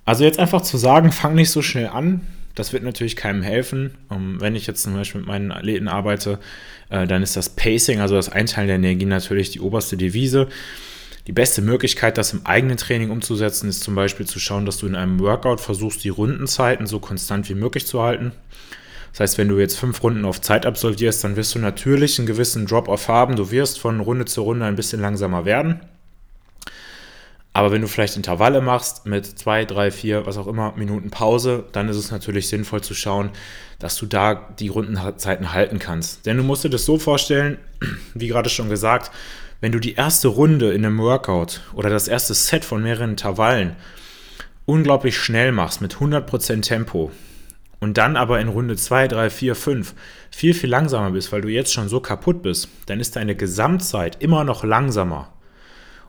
Also 0.05 0.24
jetzt 0.24 0.39
einfach 0.39 0.62
zu 0.62 0.77
sagen, 0.77 1.12
fang 1.12 1.36
nicht 1.36 1.51
so 1.51 1.62
schnell 1.62 1.88
an, 1.88 2.22
das 2.55 2.74
wird 2.74 2.84
natürlich 2.84 3.15
keinem 3.15 3.41
helfen. 3.41 3.91
Um, 4.10 4.41
wenn 4.41 4.55
ich 4.55 4.67
jetzt 4.67 4.84
zum 4.84 4.93
Beispiel 4.93 5.22
mit 5.22 5.27
meinen 5.27 5.51
Athleten 5.51 5.88
arbeite, 5.88 6.39
äh, 6.89 7.08
dann 7.08 7.24
ist 7.24 7.36
das 7.36 7.50
Pacing, 7.50 8.00
also 8.00 8.15
das 8.15 8.29
Einteilen 8.29 8.67
der 8.67 8.77
Energie 8.77 9.05
natürlich 9.05 9.51
die 9.51 9.62
oberste 9.62 9.98
Devise. 9.98 10.48
Die 11.29 11.33
beste 11.33 11.62
Möglichkeit, 11.62 12.17
das 12.17 12.33
im 12.33 12.43
eigenen 12.48 12.77
Training 12.77 13.12
umzusetzen, 13.12 13.69
ist 13.69 13.83
zum 13.83 13.93
Beispiel 13.93 14.25
zu 14.25 14.39
schauen, 14.39 14.65
dass 14.65 14.79
du 14.79 14.88
in 14.88 14.95
einem 14.95 15.19
Workout 15.19 15.62
versuchst, 15.62 16.03
die 16.03 16.09
Rundenzeiten 16.09 16.88
so 16.88 17.00
konstant 17.00 17.48
wie 17.50 17.53
möglich 17.53 17.86
zu 17.86 18.01
halten. 18.01 18.31
Das 19.12 19.19
heißt, 19.19 19.38
wenn 19.38 19.48
du 19.48 19.59
jetzt 19.59 19.77
fünf 19.77 20.01
Runden 20.01 20.25
auf 20.25 20.41
Zeit 20.41 20.65
absolvierst, 20.65 21.24
dann 21.24 21.36
wirst 21.36 21.53
du 21.53 21.59
natürlich 21.59 22.17
einen 22.17 22.25
gewissen 22.25 22.65
Drop-off 22.65 23.09
haben. 23.09 23.36
Du 23.36 23.51
wirst 23.51 23.79
von 23.79 24.00
Runde 24.00 24.25
zu 24.25 24.41
Runde 24.41 24.65
ein 24.65 24.75
bisschen 24.75 25.01
langsamer 25.01 25.45
werden. 25.45 25.81
Aber 27.53 27.71
wenn 27.71 27.83
du 27.83 27.88
vielleicht 27.88 28.17
Intervalle 28.17 28.59
machst 28.59 29.05
mit 29.05 29.27
zwei, 29.27 29.65
drei, 29.65 29.91
vier, 29.91 30.25
was 30.25 30.39
auch 30.39 30.48
immer, 30.48 30.74
Minuten 30.77 31.12
Pause, 31.12 31.65
dann 31.74 31.89
ist 31.89 31.98
es 31.98 32.09
natürlich 32.09 32.48
sinnvoll 32.48 32.81
zu 32.81 32.95
schauen, 32.95 33.29
dass 33.77 33.98
du 33.98 34.07
da 34.07 34.33
die 34.57 34.69
Rundenzeiten 34.69 35.53
halten 35.53 35.77
kannst. 35.77 36.25
Denn 36.25 36.38
du 36.38 36.43
musst 36.43 36.63
dir 36.63 36.71
das 36.71 36.86
so 36.86 36.98
vorstellen, 36.98 37.59
wie 38.15 38.29
gerade 38.29 38.50
schon 38.50 38.69
gesagt, 38.69 39.12
wenn 39.61 39.71
du 39.71 39.79
die 39.79 39.95
erste 39.95 40.29
Runde 40.29 40.71
in 40.71 40.85
einem 40.85 40.99
Workout 40.99 41.61
oder 41.73 41.89
das 41.89 42.07
erste 42.07 42.33
Set 42.33 42.63
von 42.63 42.81
mehreren 42.81 43.11
Intervallen 43.11 43.75
unglaublich 44.65 45.17
schnell 45.17 45.51
machst 45.51 45.81
mit 45.81 45.95
100% 45.95 46.61
Tempo 46.61 47.11
und 47.79 47.97
dann 47.97 48.15
aber 48.15 48.39
in 48.39 48.49
Runde 48.49 48.75
2, 48.75 49.07
3, 49.07 49.29
4, 49.29 49.55
5 49.55 49.93
viel, 50.31 50.53
viel 50.53 50.69
langsamer 50.69 51.11
bist, 51.11 51.31
weil 51.31 51.41
du 51.41 51.49
jetzt 51.49 51.73
schon 51.73 51.89
so 51.89 51.99
kaputt 51.99 52.41
bist, 52.41 52.69
dann 52.85 52.99
ist 52.99 53.15
deine 53.15 53.35
Gesamtzeit 53.35 54.21
immer 54.21 54.43
noch 54.43 54.63
langsamer. 54.63 55.33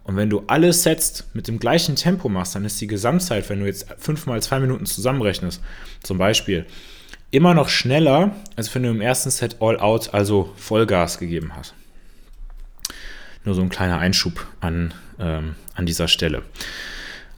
Und 0.04 0.16
wenn 0.16 0.30
du 0.30 0.42
alles 0.46 0.82
setzt 0.82 1.34
mit 1.34 1.46
dem 1.46 1.58
gleichen 1.58 1.94
Tempo 1.94 2.28
machst, 2.28 2.54
dann 2.54 2.64
ist 2.64 2.80
die 2.80 2.86
Gesamtzeit, 2.86 3.48
wenn 3.48 3.60
du 3.60 3.66
jetzt 3.66 3.86
5 3.98 4.26
mal 4.26 4.42
2 4.42 4.60
Minuten 4.60 4.86
zusammenrechnest, 4.86 5.62
zum 6.02 6.18
Beispiel, 6.18 6.66
immer 7.30 7.54
noch 7.54 7.68
schneller, 7.68 8.34
als 8.56 8.74
wenn 8.74 8.82
du 8.82 8.90
im 8.90 9.00
ersten 9.00 9.30
Set 9.30 9.56
All 9.60 9.78
Out, 9.78 10.12
also 10.12 10.52
Vollgas 10.56 11.18
gegeben 11.18 11.52
hast. 11.54 11.74
Nur 13.44 13.54
so 13.54 13.62
ein 13.62 13.68
kleiner 13.68 13.98
Einschub 13.98 14.46
an, 14.60 14.92
ähm, 15.18 15.54
an 15.74 15.86
dieser 15.86 16.08
Stelle. 16.08 16.42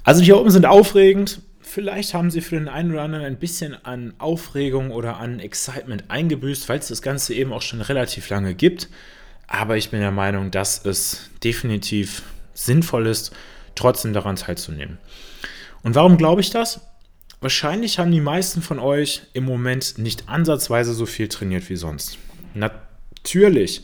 Also 0.05 0.23
die 0.23 0.33
Open 0.33 0.51
sind 0.51 0.67
aufregend. 0.67 1.41
Vielleicht 1.61 2.13
haben 2.13 2.31
sie 2.31 2.41
für 2.41 2.57
den 2.57 2.69
einen 2.69 2.93
oder 2.93 3.03
anderen 3.03 3.25
ein 3.25 3.39
bisschen 3.39 3.77
an 3.85 4.13
Aufregung 4.19 4.91
oder 4.91 5.19
an 5.19 5.39
Excitement 5.39 6.05
eingebüßt, 6.09 6.69
weil 6.69 6.79
es 6.79 6.89
das 6.89 7.03
Ganze 7.03 7.35
eben 7.35 7.53
auch 7.53 7.63
schon 7.63 7.81
relativ 7.81 8.29
lange 8.29 8.55
gibt. 8.55 8.89
Aber 9.47 9.77
ich 9.77 9.91
bin 9.91 10.01
der 10.01 10.11
Meinung, 10.11 10.51
dass 10.51 10.85
es 10.85 11.31
definitiv 11.45 12.23
sinnvoll 12.55 13.07
ist, 13.07 13.33
trotzdem 13.75 14.13
daran 14.13 14.37
teilzunehmen. 14.37 14.99
Und 15.83 15.95
warum 15.95 16.17
glaube 16.17 16.41
ich 16.41 16.51
das? 16.51 16.81
Wahrscheinlich 17.41 17.99
haben 17.99 18.13
die 18.13 18.21
meisten 18.21 18.63
von 18.63 18.79
euch 18.79 19.23
im 19.33 19.45
Moment 19.45 19.99
nicht 19.99 20.29
ansatzweise 20.29 20.95
so 20.95 21.07
viel 21.07 21.29
trainiert 21.29 21.69
wie 21.71 21.77
sonst. 21.77 22.19
Natürlich 22.55 23.83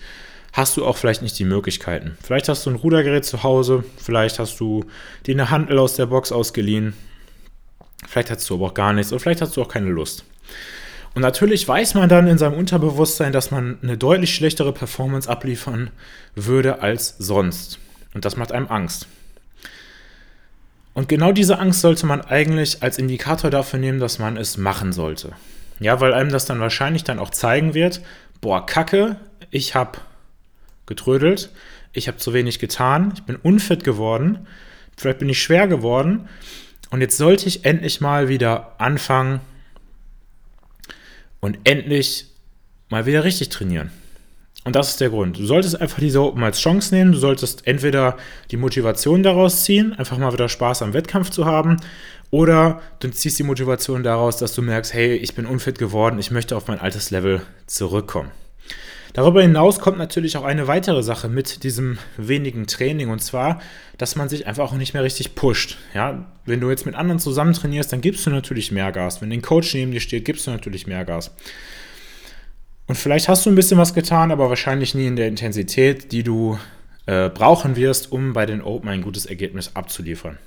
hast 0.59 0.77
du 0.77 0.85
auch 0.85 0.97
vielleicht 0.97 1.23
nicht 1.23 1.39
die 1.39 1.45
Möglichkeiten. 1.45 2.19
Vielleicht 2.21 2.49
hast 2.49 2.67
du 2.67 2.71
ein 2.71 2.77
Rudergerät 2.77 3.25
zu 3.25 3.45
Hause, 3.45 3.85
vielleicht 3.97 4.41
hast 4.41 4.59
du 4.59 4.85
dir 5.25 5.35
eine 5.37 5.51
Handel 5.51 5.79
aus 5.79 5.95
der 5.95 6.07
Box 6.07 6.33
ausgeliehen, 6.33 6.95
vielleicht 8.09 8.31
hast 8.31 8.51
du 8.51 8.55
aber 8.55 8.67
auch 8.67 8.75
gar 8.75 8.93
nichts 8.93 9.13
oder 9.13 9.21
vielleicht 9.21 9.41
hast 9.41 9.57
du 9.57 9.63
auch 9.63 9.69
keine 9.69 9.89
Lust. 9.89 10.25
Und 11.15 11.23
natürlich 11.23 11.67
weiß 11.67 11.95
man 11.95 12.09
dann 12.09 12.27
in 12.27 12.39
seinem 12.39 12.59
Unterbewusstsein, 12.59 13.33
dass 13.33 13.53
man 13.53 13.79
eine 13.83 13.97
deutlich 13.97 14.35
schlechtere 14.35 14.73
Performance 14.73 15.31
abliefern 15.31 15.91
würde 16.35 16.83
als 16.83 17.15
sonst. 17.19 17.79
Und 18.13 18.25
das 18.25 18.37
macht 18.37 18.51
einem 18.51 18.67
Angst. 18.67 19.07
Und 20.93 21.09
genau 21.09 21.31
diese 21.31 21.61
Angst 21.61 21.83
sollte 21.83 22.05
man 22.07 22.21
eigentlich 22.21 22.83
als 22.83 22.99
Indikator 22.99 23.51
dafür 23.51 23.79
nehmen, 23.79 24.01
dass 24.01 24.19
man 24.19 24.37
es 24.37 24.57
machen 24.57 24.93
sollte. 24.93 25.33
Ja, 25.79 26.01
weil 26.01 26.13
einem 26.13 26.31
das 26.31 26.47
dann 26.47 26.59
wahrscheinlich 26.59 27.05
dann 27.05 27.21
auch 27.21 27.31
zeigen 27.31 27.75
wird, 27.75 28.01
boah, 28.41 28.67
Kacke, 28.67 29.17
ich 29.51 29.77
habe 29.77 29.99
getrödelt, 30.89 31.51
ich 31.93 32.09
habe 32.09 32.19
zu 32.19 32.35
wenig 32.35 32.59
getan, 32.59 33.13
ich 33.15 33.23
bin 33.23 33.37
unfit 33.37 33.85
geworden, 33.85 34.47
vielleicht 34.97 35.21
bin 35.21 35.29
ich 35.29 35.41
schwer 35.41 35.69
geworden 35.69 36.29
und 36.91 37.01
jetzt 37.01 37.17
sollte 37.17 37.47
ich 37.47 37.65
endlich 37.65 38.01
mal 38.01 38.29
wieder 38.29 38.75
anfangen 38.81 39.41
und 41.41 41.59
endlich 41.63 42.27
mal 42.89 43.07
wieder 43.07 43.23
richtig 43.23 43.51
trainieren. 43.51 43.93
Und 44.65 44.77
das 44.77 44.91
ist 44.91 45.01
der 45.01 45.09
Grund. 45.09 45.39
Du 45.39 45.47
solltest 45.47 45.81
einfach 45.81 45.99
diese 45.99 46.21
Open 46.21 46.43
als 46.43 46.61
Chance 46.61 46.95
nehmen. 46.95 47.13
Du 47.13 47.19
solltest 47.19 47.67
entweder 47.67 48.19
die 48.51 48.59
Motivation 48.59 49.23
daraus 49.23 49.65
ziehen, 49.65 49.95
einfach 49.95 50.19
mal 50.19 50.33
wieder 50.33 50.49
Spaß 50.49 50.83
am 50.83 50.93
Wettkampf 50.93 51.31
zu 51.31 51.47
haben, 51.47 51.79
oder 52.31 52.83
du 53.01 53.09
ziehst 53.09 53.39
die 53.39 53.45
Motivation 53.45 54.03
daraus, 54.03 54.37
dass 54.37 54.55
du 54.55 54.61
merkst, 54.61 54.93
hey, 54.93 55.15
ich 55.15 55.35
bin 55.35 55.47
unfit 55.47 55.79
geworden, 55.79 56.19
ich 56.19 56.31
möchte 56.31 56.57
auf 56.57 56.69
mein 56.69 56.79
altes 56.79 57.11
Level 57.11 57.41
zurückkommen. 57.67 58.31
Darüber 59.19 59.43
hinaus 59.43 59.81
kommt 59.81 59.99
natürlich 59.99 60.37
auch 60.37 60.45
eine 60.45 60.69
weitere 60.69 61.03
Sache 61.03 61.29
mit 61.29 61.65
diesem 61.65 61.99
wenigen 62.17 62.69
Training 62.69 63.09
und 63.09 63.19
zwar, 63.19 63.61
dass 63.97 64.15
man 64.15 64.29
sich 64.29 64.47
einfach 64.47 64.71
auch 64.71 64.77
nicht 64.77 64.95
mehr 64.95 65.03
richtig 65.03 65.35
pusht. 65.35 65.77
Ja, 65.93 66.25
wenn 66.47 66.61
du 66.61 66.71
jetzt 66.71 66.87
mit 66.87 66.95
anderen 66.95 67.19
zusammen 67.19 67.53
trainierst, 67.53 67.93
dann 67.93 68.01
gibst 68.01 68.25
du 68.27 68.31
natürlich 68.31 68.71
mehr 68.71 68.93
Gas. 68.93 69.21
Wenn 69.21 69.33
ein 69.33 69.43
Coach 69.43 69.75
neben 69.75 69.91
dir 69.91 69.99
steht, 69.99 70.25
gibst 70.25 70.47
du 70.47 70.53
natürlich 70.53 70.87
mehr 70.87 71.05
Gas. 71.05 71.35
Und 72.87 72.95
vielleicht 72.95 73.29
hast 73.29 73.45
du 73.45 73.51
ein 73.51 73.57
bisschen 73.57 73.77
was 73.77 73.93
getan, 73.93 74.31
aber 74.31 74.51
wahrscheinlich 74.51 74.95
nie 74.95 75.09
in 75.09 75.17
der 75.17 75.27
Intensität, 75.27 76.13
die 76.13 76.23
du 76.23 76.57
äh, 77.07 77.29
brauchen 77.29 77.75
wirst, 77.75 78.13
um 78.13 78.35
bei 78.35 78.47
den 78.47 78.63
Open 78.63 78.89
ein 78.89 79.03
gutes 79.03 79.27
Ergebnis 79.27 79.75
abzuliefern. 79.75 80.39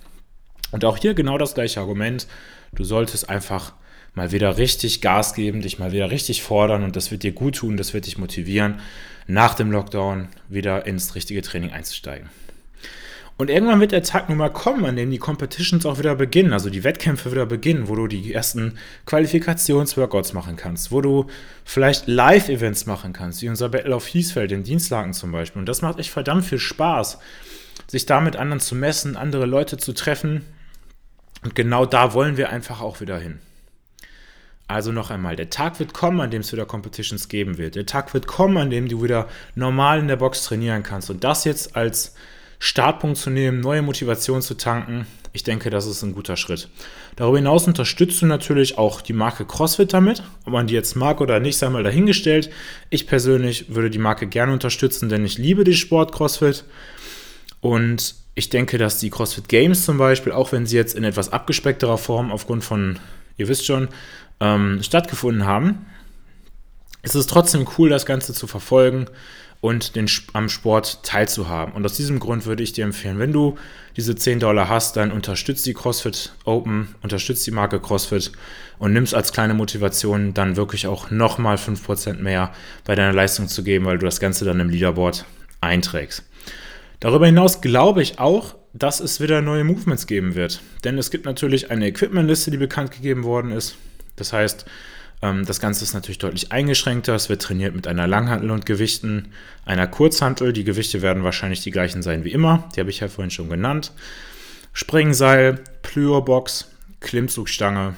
Und 0.71 0.85
auch 0.85 0.95
hier 0.95 1.13
genau 1.13 1.37
das 1.37 1.55
gleiche 1.55 1.81
Argument. 1.81 2.25
Du 2.71 2.85
solltest 2.85 3.29
einfach 3.29 3.73
mal 4.13 4.31
wieder 4.31 4.57
richtig 4.57 5.01
Gas 5.01 5.33
geben, 5.33 5.61
dich 5.61 5.79
mal 5.79 5.91
wieder 5.91 6.11
richtig 6.11 6.43
fordern 6.43 6.83
und 6.83 6.95
das 6.95 7.11
wird 7.11 7.23
dir 7.23 7.31
gut 7.31 7.57
tun, 7.57 7.77
das 7.77 7.93
wird 7.93 8.05
dich 8.05 8.17
motivieren, 8.17 8.79
nach 9.27 9.55
dem 9.55 9.71
Lockdown 9.71 10.27
wieder 10.49 10.85
ins 10.85 11.15
richtige 11.15 11.41
Training 11.41 11.71
einzusteigen. 11.71 12.29
Und 13.37 13.49
irgendwann 13.49 13.79
wird 13.79 13.91
der 13.91 14.03
Tag 14.03 14.29
nun 14.29 14.37
mal 14.37 14.51
kommen, 14.51 14.85
an 14.85 14.95
dem 14.95 15.09
die 15.09 15.17
Competitions 15.17 15.87
auch 15.87 15.97
wieder 15.97 16.13
beginnen, 16.13 16.53
also 16.53 16.69
die 16.69 16.83
Wettkämpfe 16.83 17.31
wieder 17.31 17.47
beginnen, 17.47 17.87
wo 17.87 17.95
du 17.95 18.05
die 18.05 18.31
ersten 18.31 18.77
Qualifikationsworkouts 19.07 20.33
machen 20.33 20.57
kannst, 20.57 20.91
wo 20.91 21.01
du 21.01 21.25
vielleicht 21.65 22.05
Live-Events 22.07 22.85
machen 22.85 23.13
kannst, 23.13 23.41
wie 23.41 23.49
unser 23.49 23.69
Battle 23.69 23.95
of 23.95 24.05
Hiesfeld 24.05 24.51
in 24.51 24.61
Dienstlagen 24.61 25.13
zum 25.13 25.31
Beispiel. 25.31 25.59
Und 25.59 25.65
das 25.65 25.81
macht 25.81 25.97
echt 25.97 26.11
verdammt 26.11 26.45
viel 26.45 26.59
Spaß, 26.59 27.17
sich 27.87 28.05
da 28.05 28.21
mit 28.21 28.35
anderen 28.35 28.59
zu 28.59 28.75
messen, 28.75 29.17
andere 29.17 29.47
Leute 29.47 29.77
zu 29.77 29.93
treffen. 29.93 30.45
Und 31.43 31.55
genau 31.55 31.87
da 31.87 32.13
wollen 32.13 32.37
wir 32.37 32.51
einfach 32.51 32.79
auch 32.79 33.01
wieder 33.01 33.17
hin. 33.17 33.39
Also 34.71 34.91
noch 34.91 35.09
einmal, 35.11 35.35
der 35.35 35.49
Tag 35.49 35.79
wird 35.79 35.93
kommen, 35.93 36.21
an 36.21 36.31
dem 36.31 36.41
es 36.41 36.51
wieder 36.51 36.65
Competitions 36.65 37.27
geben 37.27 37.57
wird. 37.57 37.75
Der 37.75 37.85
Tag 37.85 38.13
wird 38.13 38.25
kommen, 38.25 38.57
an 38.57 38.69
dem 38.69 38.87
du 38.87 39.03
wieder 39.03 39.27
normal 39.55 39.99
in 39.99 40.07
der 40.07 40.15
Box 40.15 40.45
trainieren 40.45 40.83
kannst. 40.83 41.09
Und 41.09 41.23
das 41.23 41.43
jetzt 41.43 41.75
als 41.75 42.15
Startpunkt 42.59 43.17
zu 43.17 43.29
nehmen, 43.29 43.59
neue 43.59 43.81
Motivation 43.81 44.41
zu 44.41 44.55
tanken, 44.55 45.05
ich 45.33 45.43
denke, 45.43 45.69
das 45.69 45.85
ist 45.85 46.03
ein 46.03 46.13
guter 46.13 46.35
Schritt. 46.35 46.67
Darüber 47.15 47.37
hinaus 47.37 47.65
unterstützt 47.67 48.21
du 48.21 48.25
natürlich 48.25 48.77
auch 48.77 49.01
die 49.01 49.13
Marke 49.13 49.45
CrossFit 49.45 49.93
damit. 49.93 50.23
Ob 50.45 50.53
man 50.53 50.67
die 50.67 50.73
jetzt 50.73 50.95
mag 50.95 51.21
oder 51.21 51.39
nicht, 51.39 51.57
sei 51.57 51.69
mal 51.69 51.83
dahingestellt. 51.83 52.49
Ich 52.89 53.07
persönlich 53.07 53.73
würde 53.73 53.89
die 53.89 53.97
Marke 53.97 54.27
gerne 54.27 54.51
unterstützen, 54.51 55.09
denn 55.09 55.23
ich 55.25 55.37
liebe 55.37 55.63
den 55.63 55.73
Sport 55.73 56.11
CrossFit. 56.11 56.65
Und 57.61 58.15
ich 58.35 58.49
denke, 58.49 58.77
dass 58.77 58.99
die 58.99 59.09
CrossFit 59.09 59.47
Games 59.47 59.85
zum 59.85 59.97
Beispiel, 59.97 60.33
auch 60.33 60.51
wenn 60.51 60.65
sie 60.65 60.75
jetzt 60.75 60.95
in 60.95 61.03
etwas 61.03 61.31
abgespeckterer 61.31 61.97
Form 61.97 62.31
aufgrund 62.31 62.63
von, 62.63 62.99
ihr 63.41 63.47
wisst 63.47 63.65
schon, 63.65 63.89
ähm, 64.39 64.81
stattgefunden 64.81 65.45
haben, 65.45 65.85
ist 67.03 67.15
es 67.15 67.27
trotzdem 67.27 67.67
cool, 67.77 67.89
das 67.89 68.05
Ganze 68.05 68.33
zu 68.33 68.47
verfolgen 68.47 69.07
und 69.61 69.95
den, 69.95 70.09
am 70.33 70.49
Sport 70.49 71.03
teilzuhaben. 71.03 71.73
Und 71.73 71.85
aus 71.85 71.93
diesem 71.93 72.19
Grund 72.19 72.45
würde 72.45 72.63
ich 72.63 72.73
dir 72.73 72.83
empfehlen, 72.83 73.19
wenn 73.19 73.31
du 73.31 73.57
diese 73.95 74.15
10 74.15 74.39
Dollar 74.39 74.69
hast, 74.69 74.97
dann 74.97 75.11
unterstützt 75.11 75.65
die 75.67 75.73
CrossFit 75.73 76.33
Open, 76.45 76.95
unterstützt 77.03 77.45
die 77.45 77.51
Marke 77.51 77.79
CrossFit 77.79 78.31
und 78.79 78.93
nimmst 78.93 79.13
als 79.13 79.31
kleine 79.31 79.53
Motivation 79.53 80.33
dann 80.33 80.55
wirklich 80.55 80.87
auch 80.87 81.11
nochmal 81.11 81.57
5% 81.57 82.15
mehr 82.15 82.51
bei 82.85 82.95
deiner 82.95 83.13
Leistung 83.13 83.47
zu 83.47 83.63
geben, 83.63 83.85
weil 83.85 83.99
du 83.99 84.05
das 84.05 84.19
Ganze 84.19 84.45
dann 84.45 84.59
im 84.59 84.69
Leaderboard 84.69 85.25
einträgst. 85.61 86.23
Darüber 86.99 87.27
hinaus 87.27 87.61
glaube 87.61 88.01
ich 88.01 88.19
auch, 88.19 88.55
dass 88.73 88.99
es 88.99 89.19
wieder 89.19 89.41
neue 89.41 89.63
Movements 89.63 90.07
geben 90.07 90.35
wird. 90.35 90.61
Denn 90.83 90.97
es 90.97 91.11
gibt 91.11 91.25
natürlich 91.25 91.71
eine 91.71 91.87
Equipmentliste, 91.87 92.51
die 92.51 92.57
bekannt 92.57 92.91
gegeben 92.91 93.23
worden 93.23 93.51
ist. 93.51 93.75
Das 94.15 94.33
heißt, 94.33 94.65
ähm, 95.21 95.45
das 95.45 95.59
Ganze 95.59 95.83
ist 95.83 95.93
natürlich 95.93 96.19
deutlich 96.19 96.51
eingeschränkter. 96.51 97.15
Es 97.15 97.29
wird 97.29 97.41
trainiert 97.41 97.75
mit 97.75 97.87
einer 97.87 98.07
Langhantel 98.07 98.51
und 98.51 98.65
Gewichten, 98.65 99.33
einer 99.65 99.87
Kurzhantel. 99.87 100.53
Die 100.53 100.63
Gewichte 100.63 101.01
werden 101.01 101.23
wahrscheinlich 101.23 101.61
die 101.61 101.71
gleichen 101.71 102.01
sein 102.01 102.23
wie 102.23 102.31
immer. 102.31 102.69
Die 102.75 102.79
habe 102.79 102.89
ich 102.89 102.99
ja 102.99 103.07
vorhin 103.07 103.31
schon 103.31 103.49
genannt. 103.49 103.91
Springseil, 104.73 105.59
Plyobox, 105.81 106.69
Klimmzugstange 107.01 107.95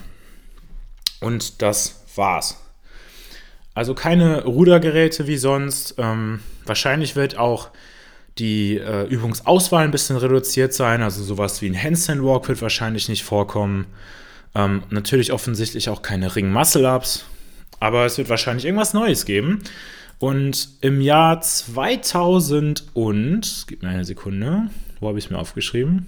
und 1.19 1.61
das 1.61 2.03
war's. 2.15 2.59
Also 3.75 3.95
keine 3.95 4.43
Rudergeräte 4.43 5.27
wie 5.27 5.37
sonst. 5.37 5.95
Ähm, 5.97 6.39
wahrscheinlich 6.65 7.15
wird 7.15 7.37
auch 7.37 7.69
die 8.39 8.77
äh, 8.77 9.05
Übungsauswahl 9.07 9.83
ein 9.83 9.91
bisschen 9.91 10.17
reduziert 10.17 10.73
sein. 10.73 11.01
Also 11.01 11.23
sowas 11.23 11.61
wie 11.61 11.69
ein 11.69 11.81
Handstand 11.81 12.23
Walk 12.23 12.47
wird 12.47 12.61
wahrscheinlich 12.61 13.09
nicht 13.09 13.23
vorkommen. 13.23 13.85
Ähm, 14.55 14.83
natürlich 14.89 15.33
offensichtlich 15.33 15.89
auch 15.89 16.01
keine 16.01 16.35
Ring-Muscle-Ups, 16.35 17.25
aber 17.79 18.05
es 18.05 18.17
wird 18.17 18.29
wahrscheinlich 18.29 18.65
irgendwas 18.65 18.93
Neues 18.93 19.25
geben. 19.25 19.61
Und 20.19 20.69
im 20.81 21.01
Jahr 21.01 21.41
2000 21.41 22.85
und, 22.93 23.65
gib 23.67 23.83
mir 23.83 23.89
eine 23.89 24.05
Sekunde, 24.05 24.69
wo 24.99 25.09
habe 25.09 25.19
ich 25.19 25.25
es 25.25 25.31
mir 25.31 25.39
aufgeschrieben? 25.39 26.07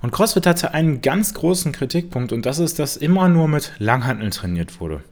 Und 0.00 0.12
CrossFit 0.12 0.46
hatte 0.46 0.74
einen 0.74 1.00
ganz 1.00 1.34
großen 1.34 1.72
Kritikpunkt 1.72 2.32
und 2.32 2.46
das 2.46 2.58
ist, 2.58 2.78
dass 2.78 2.96
immer 2.96 3.28
nur 3.28 3.48
mit 3.48 3.72
Langhanteln 3.78 4.30
trainiert 4.30 4.80
wurde. 4.80 5.02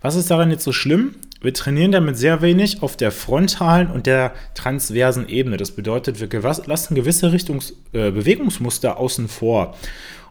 Was 0.00 0.16
ist 0.16 0.30
daran 0.30 0.50
jetzt 0.50 0.64
so 0.64 0.72
schlimm? 0.72 1.14
Wir 1.42 1.52
trainieren 1.52 1.92
damit 1.92 2.16
sehr 2.16 2.40
wenig 2.40 2.82
auf 2.82 2.96
der 2.96 3.10
frontalen 3.10 3.90
und 3.90 4.06
der 4.06 4.32
transversen 4.54 5.28
Ebene. 5.28 5.56
Das 5.56 5.72
bedeutet, 5.72 6.20
wir 6.20 6.40
lassen 6.66 6.94
gewisse 6.94 7.32
Richtungs 7.32 7.74
äh, 7.92 8.10
Bewegungsmuster 8.10 8.96
außen 8.96 9.28
vor. 9.28 9.76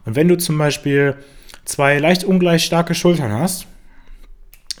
Und 0.04 0.16
wenn 0.16 0.28
du 0.28 0.36
zum 0.36 0.58
Beispiel 0.58 1.16
zwei 1.64 1.98
leicht 1.98 2.24
ungleich 2.24 2.64
starke 2.64 2.94
Schultern 2.94 3.32
hast, 3.32 3.66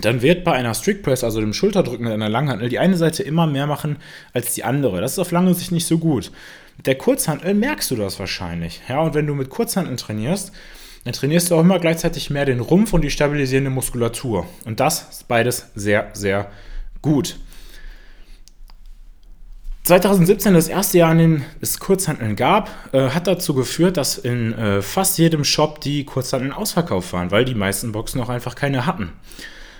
dann 0.00 0.22
wird 0.22 0.42
bei 0.42 0.52
einer 0.52 0.74
Strict 0.74 1.02
Press, 1.02 1.22
also 1.22 1.40
dem 1.40 1.52
Schulterdrücken 1.52 2.04
mit 2.04 2.12
einer 2.12 2.30
Langhantel, 2.30 2.68
die 2.70 2.78
eine 2.78 2.96
Seite 2.96 3.22
immer 3.22 3.46
mehr 3.46 3.66
machen 3.66 3.96
als 4.32 4.54
die 4.54 4.64
andere. 4.64 5.00
Das 5.00 5.12
ist 5.12 5.18
auf 5.18 5.30
lange 5.30 5.54
Sicht 5.54 5.70
nicht 5.70 5.86
so 5.86 5.98
gut. 5.98 6.32
Mit 6.76 6.86
der 6.86 6.96
Kurzhantel 6.96 7.54
merkst 7.54 7.90
du 7.90 7.96
das 7.96 8.18
wahrscheinlich. 8.18 8.80
Ja, 8.88 9.00
und 9.00 9.14
wenn 9.14 9.26
du 9.26 9.34
mit 9.34 9.50
Kurzhanteln 9.50 9.96
trainierst, 9.96 10.52
dann 11.04 11.12
trainierst 11.12 11.50
du 11.50 11.56
auch 11.56 11.60
immer 11.60 11.78
gleichzeitig 11.78 12.30
mehr 12.30 12.44
den 12.44 12.60
Rumpf 12.60 12.92
und 12.92 13.02
die 13.02 13.10
stabilisierende 13.10 13.70
Muskulatur. 13.70 14.46
Und 14.64 14.80
das 14.80 15.08
ist 15.10 15.28
beides 15.28 15.70
sehr, 15.74 16.10
sehr 16.12 16.50
gut. 17.00 17.36
2017, 19.84 20.54
das 20.54 20.68
erste 20.68 20.98
Jahr, 20.98 21.10
in 21.10 21.18
dem 21.18 21.44
es 21.60 21.80
Kurzhanteln 21.80 22.36
gab, 22.36 22.70
äh, 22.92 23.10
hat 23.10 23.26
dazu 23.26 23.52
geführt, 23.52 23.96
dass 23.96 24.16
in 24.16 24.52
äh, 24.52 24.80
fast 24.80 25.18
jedem 25.18 25.42
Shop 25.42 25.80
die 25.80 26.04
Kurzhanteln 26.04 26.52
ausverkauft 26.52 27.12
waren, 27.12 27.32
weil 27.32 27.44
die 27.44 27.56
meisten 27.56 27.90
Boxen 27.90 28.20
auch 28.20 28.28
einfach 28.28 28.54
keine 28.54 28.86
hatten. 28.86 29.12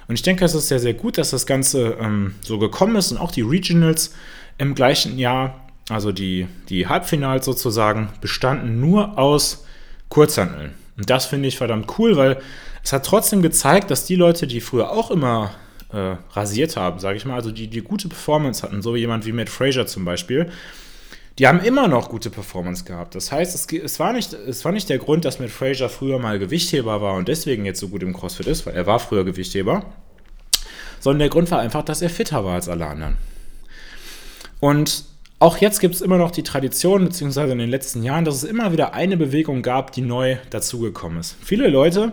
Und 0.09 0.17
ich 0.17 0.23
denke, 0.23 0.45
es 0.45 0.55
ist 0.55 0.67
sehr, 0.67 0.81
sehr 0.81 0.95
gut, 0.95 1.19
dass 1.19 1.31
das 1.31 1.47
Ganze 1.47 1.97
ähm, 2.01 2.35
so 2.43 2.59
gekommen 2.59 2.97
ist 2.97 3.13
und 3.13 3.19
auch 3.19 3.31
die 3.31 3.43
Regionals 3.43 4.13
im 4.59 4.75
gleichen 4.75 5.19
Jahr, 5.19 5.62
also 5.89 6.13
die, 6.13 6.47
die 6.69 6.87
Halbfinals 6.87 7.45
sozusagen, 7.45 8.09
bestanden 8.21 8.81
nur 8.81 9.19
aus 9.19 9.65
Kurzhanteln. 10.09 10.73
Und 10.97 11.11
das 11.11 11.27
finde 11.27 11.49
ich 11.49 11.57
verdammt 11.57 11.99
cool, 11.99 12.17
weil 12.17 12.39
es 12.85 12.93
hat 12.93 13.07
trotzdem 13.07 13.43
gezeigt, 13.43 13.91
dass 13.91 14.07
die 14.07 14.17
Leute, 14.17 14.47
die 14.47 14.61
früher 14.61 14.91
auch 14.91 15.11
immer 15.11 15.53
äh, 15.93 16.17
rasiert 16.33 16.77
haben, 16.77 16.99
sage 16.99 17.17
ich 17.17 17.25
mal, 17.25 17.35
also 17.35 17.51
die, 17.51 17.69
die 17.69 17.83
gute 17.83 18.09
Performance 18.09 18.63
hatten, 18.63 18.83
so 18.83 18.97
jemand 18.97 19.27
wie 19.27 19.33
Matt 19.33 19.49
Fraser 19.49 19.87
zum 19.87 20.05
Beispiel, 20.05 20.51
die 21.39 21.47
haben 21.47 21.61
immer 21.61 21.89
noch 21.89 22.11
gute 22.11 22.31
Performance 22.31 22.85
gehabt. 22.85 23.15
Das 23.15 23.33
heißt, 23.33 23.55
es, 23.55 23.67
es, 23.73 23.99
war 23.99 24.13
nicht, 24.13 24.33
es 24.33 24.65
war 24.65 24.73
nicht 24.73 24.89
der 24.89 24.99
Grund, 24.99 25.25
dass 25.25 25.39
Matt 25.39 25.51
Fraser 25.51 25.89
früher 25.89 26.19
mal 26.19 26.39
Gewichtheber 26.39 27.01
war 27.01 27.15
und 27.15 27.29
deswegen 27.29 27.65
jetzt 27.65 27.81
so 27.81 27.89
gut 27.89 28.03
im 28.03 28.13
CrossFit 28.13 28.47
ist, 28.47 28.67
weil 28.67 28.75
er 28.75 28.87
war 28.87 28.99
früher 28.99 29.25
Gewichtheber, 29.25 29.85
sondern 31.01 31.21
der 31.21 31.29
Grund 31.31 31.51
war 31.51 31.61
einfach, 31.61 31.85
dass 31.85 32.03
er 32.03 32.11
fitter 32.11 32.45
war 32.45 32.55
als 32.55 32.69
alle 32.69 32.87
anderen. 32.87 33.17
Und 34.61 35.05
auch 35.43 35.59
jetzt 35.59 35.81
gibt 35.81 35.97
es 35.97 36.01
immer 36.01 36.19
noch 36.19 36.31
die 36.31 36.45
Tradition, 36.45 37.05
beziehungsweise 37.05 37.53
in 37.53 37.59
den 37.59 37.69
letzten 37.69 38.05
Jahren, 38.05 38.25
dass 38.25 38.37
es 38.37 38.45
immer 38.45 38.71
wieder 38.71 38.95
eine 38.95 39.17
Bewegung 39.17 39.63
gab, 39.63 39.91
die 39.91 40.01
neu 40.01 40.37
dazugekommen 40.51 41.19
ist. 41.19 41.37
Viele 41.43 41.67
Leute, 41.67 42.13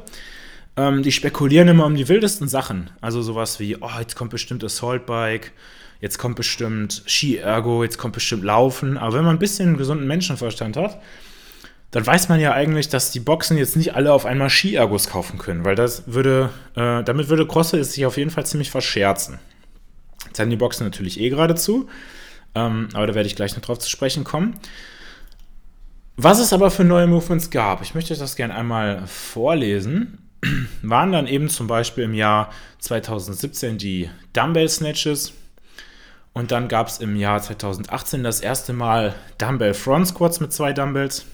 ähm, 0.76 1.04
die 1.04 1.12
spekulieren 1.12 1.68
immer 1.68 1.86
um 1.86 1.96
die 1.96 2.08
wildesten 2.08 2.48
Sachen. 2.48 2.90
Also 3.02 3.22
sowas 3.22 3.60
wie, 3.60 3.78
oh, 3.78 4.00
jetzt 4.00 4.16
kommt 4.16 4.32
bestimmt 4.32 4.64
Assault 4.64 5.06
Bike, 5.06 5.52
jetzt 6.02 6.18
kommt 6.18 6.38
bestimmt 6.38 7.04
Ski-Ergo, 7.06 7.84
jetzt 7.84 8.00
kommt 8.00 8.16
bestimmt 8.16 8.44
Laufen. 8.44 8.98
Aber 8.98 9.14
wenn 9.14 9.26
man 9.26 9.36
ein 9.36 9.40
bisschen 9.40 9.78
gesunden 9.78 10.08
Menschenverstand 10.08 10.76
hat, 10.76 11.00
dann 11.92 12.08
weiß 12.08 12.30
man 12.30 12.40
ja 12.40 12.54
eigentlich, 12.54 12.90
dass 12.90 13.12
die 13.12 13.20
Boxen 13.20 13.60
jetzt 13.60 13.78
nicht 13.78 13.94
alle 13.94 14.12
auf 14.12 14.26
einmal 14.26 14.50
Ski-Ergos 14.50 15.08
kaufen 15.08 15.38
können, 15.38 15.66
weil 15.66 15.76
das 15.76 16.04
würde, 16.08 16.50
äh, 16.76 17.04
damit 17.04 17.30
würde 17.30 17.46
CrossFit 17.46 17.86
sich 17.86 18.08
auf 18.08 18.18
jeden 18.18 18.32
Fall 18.32 18.48
ziemlich 18.48 18.72
verscherzen. 18.72 19.38
Jetzt 20.26 20.40
haben 20.40 20.50
die 20.50 20.56
Boxen 20.56 20.84
natürlich 20.84 21.20
eh 21.20 21.30
geradezu. 21.30 21.88
Ähm, 22.56 22.90
aber 22.94 23.08
da 23.08 23.16
werde 23.16 23.28
ich 23.28 23.36
gleich 23.36 23.56
noch 23.56 23.64
drauf 23.64 23.80
zu 23.80 23.90
sprechen 23.90 24.24
kommen. 24.24 24.60
Was 26.18 26.40
es 26.40 26.52
aber 26.52 26.70
für 26.70 26.84
neue 26.84 27.08
Movements 27.08 27.50
gab, 27.50 27.82
ich 27.82 27.96
möchte 27.96 28.16
das 28.16 28.36
gerne 28.36 28.56
einmal 28.56 29.08
vorlesen, 29.08 30.18
waren 30.82 31.12
dann 31.12 31.28
eben 31.28 31.50
zum 31.50 31.68
Beispiel 31.68 32.04
im 32.04 32.14
Jahr 32.14 32.52
2017 32.80 33.78
die 33.78 34.10
Dumbbell 34.34 34.68
Snatches 34.68 35.34
und 36.34 36.52
dann 36.52 36.68
gab 36.68 36.88
es 36.88 37.00
im 37.00 37.16
Jahr 37.16 37.42
2018 37.42 38.24
das 38.24 38.40
erste 38.42 38.74
Mal 38.74 39.16
Dumbbell 39.38 39.74
Front 39.74 40.08
Squats 40.08 40.40
mit 40.40 40.54
zwei 40.54 40.74
Dumbbells. 40.74 41.26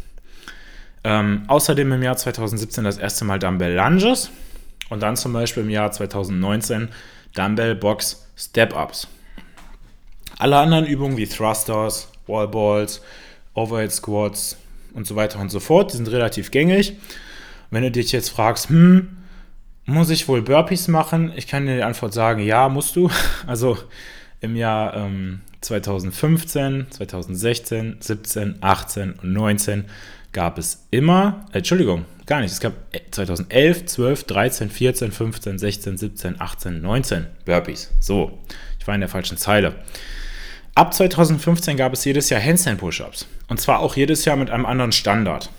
Ähm, 1.04 1.44
außerdem 1.48 1.92
im 1.92 2.02
Jahr 2.02 2.18
2017 2.18 2.84
das 2.84 2.98
erste 2.98 3.26
Mal 3.26 3.38
Dumbbell 3.38 3.76
Lunges 3.76 4.32
und 4.90 5.04
dann 5.04 5.16
zum 5.16 5.34
Beispiel 5.34 5.64
im 5.64 5.70
Jahr 5.70 5.92
2019 5.92 6.90
Dumbbell 7.36 7.75
Box 7.75 8.28
Step 8.36 8.75
Ups. 8.75 9.08
Alle 10.38 10.58
anderen 10.58 10.86
Übungen 10.86 11.18
wie 11.18 11.28
Thrusters, 11.28 12.10
Wallballs, 12.28 13.02
Overhead 13.54 13.92
Squats 13.92 14.58
und 14.94 15.08
so 15.08 15.16
weiter 15.16 15.40
und 15.40 15.50
so 15.50 15.60
fort, 15.60 15.94
die 15.94 15.98
sind 15.98 16.12
relativ 16.12 16.52
gängig. 16.52 16.98
Wenn 17.72 17.84
du 17.84 17.92
dich 17.92 18.12
jetzt 18.12 18.30
fragst, 18.30 18.70
hm, 18.70 19.18
muss 19.86 20.10
ich 20.10 20.28
wohl 20.28 20.42
Burpees 20.42 20.88
machen? 20.88 21.32
Ich 21.36 21.48
kann 21.48 21.66
dir 21.66 21.76
die 21.76 21.84
Antwort 21.84 22.14
sagen, 22.14 22.42
ja, 22.42 22.70
musst 22.70 22.96
du. 22.96 23.10
Also 23.48 23.78
im 24.42 24.56
Jahr 24.56 24.96
ähm, 24.96 25.42
2015, 25.62 26.88
2016, 26.90 27.98
17, 28.00 28.58
18 28.62 29.14
und 29.14 29.34
19 29.34 29.86
gab 30.34 30.58
es 30.58 30.86
immer, 30.92 31.46
äh, 31.54 31.60
Entschuldigung, 31.60 32.06
gar 32.26 32.42
nicht, 32.42 32.52
es 32.52 32.60
gab 32.60 32.74
2011, 33.12 33.86
12, 33.86 34.24
13, 34.26 34.70
14, 34.70 35.12
15, 35.12 35.60
16, 35.60 35.98
17, 35.98 36.42
18, 36.42 36.82
19 36.82 37.28
Burpees. 37.46 37.92
So, 38.00 38.40
ich 38.80 38.86
war 38.86 38.96
in 38.96 39.02
der 39.02 39.10
falschen 39.10 39.38
Zeile. 39.38 39.76
Ab 40.75 40.94
2015 40.94 41.77
gab 41.77 41.94
es 41.94 42.03
jedes 42.03 42.29
Jahr 42.29 42.42
Handstand-Push-Ups. 42.42 43.27
Und 43.48 43.61
zwar 43.61 43.79
auch 43.79 43.96
jedes 43.96 44.25
Jahr 44.25 44.35
mit 44.35 44.50
einem 44.50 44.66
anderen 44.66 44.92
Standard. 44.92 45.50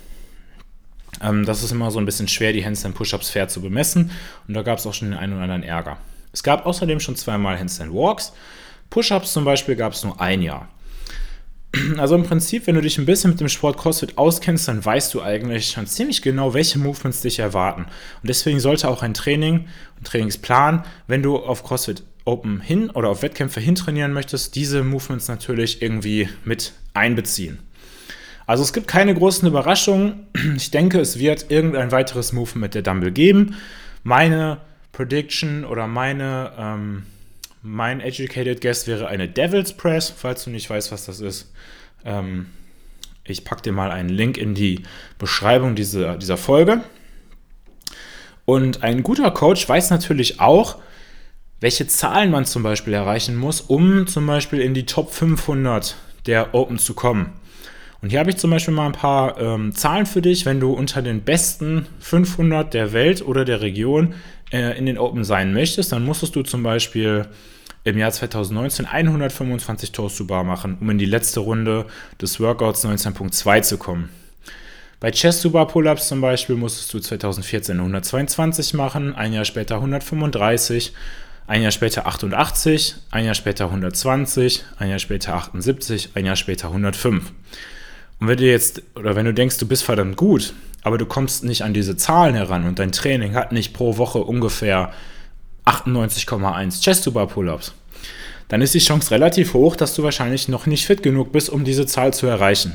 Ähm, 1.22 1.46
das 1.46 1.62
ist 1.62 1.72
immer 1.72 1.90
so 1.90 1.98
ein 1.98 2.05
bisschen 2.05 2.29
schwer, 2.29 2.52
die 2.52 2.62
Handstand-Push-Ups 2.62 3.31
fair 3.31 3.48
zu 3.48 3.62
bemessen. 3.62 4.11
Und 4.46 4.52
da 4.52 4.61
gab 4.61 4.79
es 4.79 4.87
auch 4.87 4.92
schon 4.92 5.11
den 5.11 5.18
einen 5.18 5.33
oder 5.33 5.44
anderen 5.44 5.62
Ärger. 5.62 5.96
Es 6.35 6.42
gab 6.42 6.66
außerdem 6.66 7.00
schon 7.00 7.16
zweimal 7.16 7.59
Handstand-Walks. 7.59 8.35
Push-Ups 8.90 9.33
zum 9.33 9.46
Beispiel 9.46 9.74
gab 9.74 9.94
es 9.94 10.05
nur 10.05 10.20
ein 10.20 10.42
Jahr. 10.42 10.68
Also 11.98 12.14
im 12.14 12.22
Prinzip, 12.22 12.66
wenn 12.66 12.74
du 12.74 12.81
dich 12.81 12.98
ein 12.98 13.07
bisschen 13.07 13.31
mit 13.31 13.40
dem 13.40 13.48
Sport 13.48 13.79
CrossFit 13.79 14.18
auskennst, 14.18 14.68
dann 14.68 14.85
weißt 14.85 15.12
du 15.14 15.22
eigentlich 15.22 15.68
schon 15.68 15.87
ziemlich 15.87 16.22
genau, 16.22 16.55
welche 16.55 16.79
Movements 16.79 17.20
dich 17.20 17.38
erwarten. 17.38 17.83
Und 17.83 18.29
deswegen 18.29 18.61
sollte 18.61 18.88
auch 18.88 19.02
ein 19.02 19.14
Training, 19.14 19.66
ein 19.98 20.05
Trainingsplan, 20.05 20.85
wenn 21.07 21.22
du 21.22 21.37
auf 21.37 21.64
CrossFit 21.64 22.02
Open 22.26 22.61
hin 22.61 22.90
oder 22.90 23.09
auf 23.09 23.22
Wettkämpfe 23.22 23.61
hintrainieren 23.61 24.12
möchtest, 24.12 24.57
diese 24.57 24.83
Movements 24.83 25.29
natürlich 25.29 25.81
irgendwie 25.81 26.29
mit 26.44 26.72
einbeziehen. 26.92 27.61
Also 28.46 28.62
es 28.62 28.72
gibt 28.72 28.88
keine 28.88 29.14
großen 29.14 29.46
Überraschungen. 29.48 30.26
Ich 30.57 30.70
denke, 30.70 31.00
es 31.00 31.18
wird 31.18 31.50
irgendein 31.50 31.92
weiteres 31.92 32.33
Movement 32.33 32.62
mit 32.62 32.74
der 32.74 32.83
Dumble 32.83 33.12
geben. 33.12 33.55
Meine 34.02 34.59
Prediction 34.92 35.64
oder 35.64 35.87
meine, 35.87 36.52
ähm, 36.59 37.02
mein 37.66 38.00
Educated 38.00 38.61
Guess 38.61 38.87
wäre 38.87 39.09
eine 39.09 39.29
Devil's 39.29 39.72
Press, 39.72 40.09
falls 40.16 40.44
du 40.44 40.50
nicht 40.50 40.70
weißt, 40.70 40.92
was 40.92 41.07
das 41.07 41.20
ist. 41.20 41.52
Ähm, 42.05 42.46
ich 43.24 43.44
packe 43.44 43.62
dir 43.62 43.72
mal 43.72 43.90
einen 43.90 44.09
Link 44.09 44.38
in 44.38 44.55
die 44.55 44.85
Beschreibung 45.18 45.74
dieser, 45.74 46.16
dieser 46.16 46.37
Folge. 46.37 46.83
Und 48.44 48.85
ein 48.85 49.02
guter 49.02 49.33
Coach 49.33 49.68
weiß 49.68 49.90
natürlich 49.90 50.38
auch, 50.38 50.76
welche 51.59 51.88
Zahlen 51.88 52.31
man 52.31 52.44
zum 52.44 52.62
Beispiel 52.62 52.92
erreichen 52.92 53.35
muss, 53.35 53.62
um 53.62 54.07
zum 54.07 54.26
Beispiel 54.29 54.61
in 54.61 54.72
die 54.72 54.87
Top 54.87 55.12
500 55.12 55.96
der 56.26 56.55
Open 56.55 56.79
zu 56.79 56.94
kommen. 56.94 57.33
Und 58.00 58.11
hier 58.11 58.20
habe 58.20 58.31
ich 58.31 58.37
zum 58.37 58.50
Beispiel 58.52 58.74
mal 58.74 58.87
ein 58.87 58.92
paar 58.92 59.40
ähm, 59.40 59.74
Zahlen 59.74 60.07
für 60.07 60.22
dich, 60.22 60.46
wenn 60.46 60.61
du 60.61 60.72
unter 60.72 61.02
den 61.02 61.22
besten 61.22 61.88
500 61.98 62.72
der 62.72 62.92
Welt 62.92 63.26
oder 63.26 63.44
der 63.44 63.61
Region 63.61 64.14
äh, 64.52 64.79
in 64.79 64.87
den 64.87 64.98
Open 64.98 65.24
sein 65.24 65.52
möchtest, 65.52 65.90
dann 65.90 66.05
musstest 66.05 66.37
du 66.37 66.42
zum 66.42 66.62
Beispiel 66.62 67.26
im 67.87 67.96
Jahr 67.96 68.11
2019 68.11 68.87
125 68.87 69.92
Toast 69.92 70.18
to 70.18 70.25
Bar 70.25 70.44
machen, 70.44 70.77
um 70.81 70.90
in 70.90 70.99
die 70.99 71.07
letzte 71.07 71.40
Runde 71.40 71.87
des 72.20 72.40
Workouts 72.40 72.85
19.2 72.85 73.62
zu 73.62 73.79
kommen. 73.79 74.11
Bei 74.99 75.11
Chest 75.11 75.42
to 75.42 75.51
Bar 75.51 75.68
Pull-Ups 75.68 76.09
zum 76.09 76.20
Beispiel 76.20 76.57
musstest 76.57 76.92
du 76.92 76.99
2014 76.99 77.79
122 77.79 78.75
machen, 78.75 79.14
ein 79.14 79.33
Jahr 79.33 79.44
später 79.44 79.77
135 79.77 80.92
ein 81.46 81.62
Jahr 81.62 81.70
später 81.70 82.07
88, 82.07 82.96
ein 83.11 83.25
Jahr 83.25 83.35
später 83.35 83.66
120, 83.66 84.64
ein 84.79 84.90
Jahr 84.90 84.99
später 84.99 85.35
78, 85.35 86.11
ein 86.14 86.27
Jahr 86.27 86.35
später 86.35 86.68
105. 86.68 87.33
Und 88.18 88.29
wenn 88.29 88.37
du 88.37 88.44
jetzt, 88.44 88.83
oder 88.96 89.14
wenn 89.14 89.27
du 89.27 89.35
denkst, 89.35 89.59
du 89.59 89.68
bist 89.68 89.85
verdammt 89.85 90.16
gut, 90.16 90.55
aber 90.83 90.99
du 90.99 91.07
kommst 91.07 91.44
nicht 91.44 91.62
an 91.62 91.72
diese 91.72 91.96
Zahlen 91.96 92.35
heran 92.35 92.66
und 92.66 92.79
dein 92.79 92.90
Training 92.90 93.35
hat 93.35 93.53
nicht 93.53 93.75
pro 93.75 93.96
Woche 93.96 94.18
ungefähr 94.18 94.92
98,1 95.66 96.83
Chest-to-Bar-Pull-Ups, 96.83 97.74
dann 98.48 98.62
ist 98.62 98.74
die 98.74 98.79
Chance 98.79 99.11
relativ 99.11 99.55
hoch, 99.55 99.76
dass 99.76 99.94
du 99.94 100.02
wahrscheinlich 100.02 100.48
noch 100.48 100.66
nicht 100.66 100.87
fit 100.87 101.02
genug 101.02 101.33
bist, 101.33 101.50
um 101.50 101.64
diese 101.64 101.87
Zahl 101.87 102.14
zu 102.14 102.26
erreichen. 102.26 102.74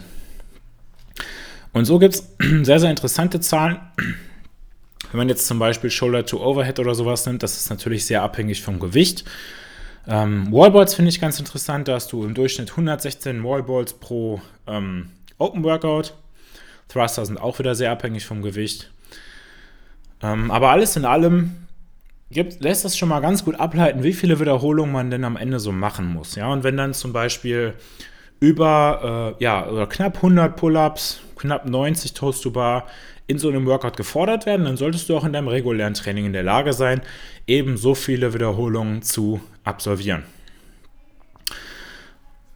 Und 1.74 1.86
so 1.86 2.00
gibt 2.00 2.16
es 2.16 2.28
sehr, 2.64 2.80
sehr 2.80 2.90
interessante 2.90 3.40
Zahlen. 3.40 3.80
Wenn 5.12 5.18
man 5.18 5.30
jetzt 5.30 5.48
zum 5.48 5.60
Beispiel 5.60 5.90
Shoulder 5.90 6.26
to 6.26 6.44
Overhead 6.44 6.80
oder 6.80 6.96
sowas 6.96 7.26
nimmt, 7.26 7.44
das 7.44 7.58
ist 7.58 7.70
natürlich 7.70 8.06
sehr 8.06 8.22
abhängig 8.22 8.62
vom 8.62 8.80
Gewicht. 8.80 9.26
Ähm, 10.08 10.52
Wallballs 10.52 10.96
finde 10.96 11.10
ich 11.10 11.22
ganz 11.22 11.40
interessant, 11.40 11.88
da 11.88 11.96
hast 11.96 12.12
du 12.12 12.24
im 12.24 12.34
Durchschnitt 12.34 12.72
116 12.72 13.44
Wallballs 13.44 13.94
pro 13.94 14.42
ähm, 14.68 15.10
Open 15.38 15.64
Workout. 15.64 16.14
Thruster 16.88 17.26
sind 17.26 17.40
auch 17.40 17.60
wieder 17.60 17.76
sehr 17.76 17.92
abhängig 17.92 18.26
vom 18.26 18.42
Gewicht. 18.42 18.92
Ähm, 20.22 20.52
aber 20.52 20.70
alles 20.72 20.96
in 20.96 21.06
allem 21.06 21.56
gibt, 22.32 22.62
lässt 22.62 22.86
das 22.86 22.98
schon 22.98 23.10
mal 23.10 23.20
ganz 23.20 23.46
gut 23.46 23.60
ableiten, 23.60 24.04
wie 24.04 24.14
viele 24.14 24.40
Wiederholungen 24.40 24.92
man 24.92 25.12
denn 25.12 25.24
am 25.24 25.38
Ende 25.38 25.60
so 25.60 25.72
machen 25.72 26.08
muss. 26.08 26.36
Ja, 26.36 26.48
und 26.52 26.64
wenn 26.64 26.78
dann 26.78 26.94
zum 26.94 27.14
Beispiel 27.14 27.74
über 28.40 29.36
äh, 29.40 29.44
ja, 29.44 29.68
oder 29.68 29.88
knapp 29.88 30.16
100 30.18 30.56
Pull-ups, 30.56 31.22
knapp 31.36 31.66
90 31.68 32.14
Toast 32.14 32.44
to 32.44 32.52
Bar 32.52 32.88
in 33.28 33.38
so 33.38 33.50
einem 33.50 33.66
Workout 33.66 33.96
gefordert 33.96 34.46
werden, 34.46 34.66
dann 34.66 34.78
solltest 34.78 35.08
du 35.08 35.16
auch 35.16 35.24
in 35.24 35.32
deinem 35.32 35.48
regulären 35.48 35.94
Training 35.94 36.26
in 36.26 36.34
der 36.34 36.44
Lage 36.44 36.74
sein, 36.74 37.02
eben 37.48 37.78
so 37.78 37.96
viele 37.96 38.34
Wiederholungen 38.34 39.04
zu 39.04 39.40
absolvieren. 39.64 40.24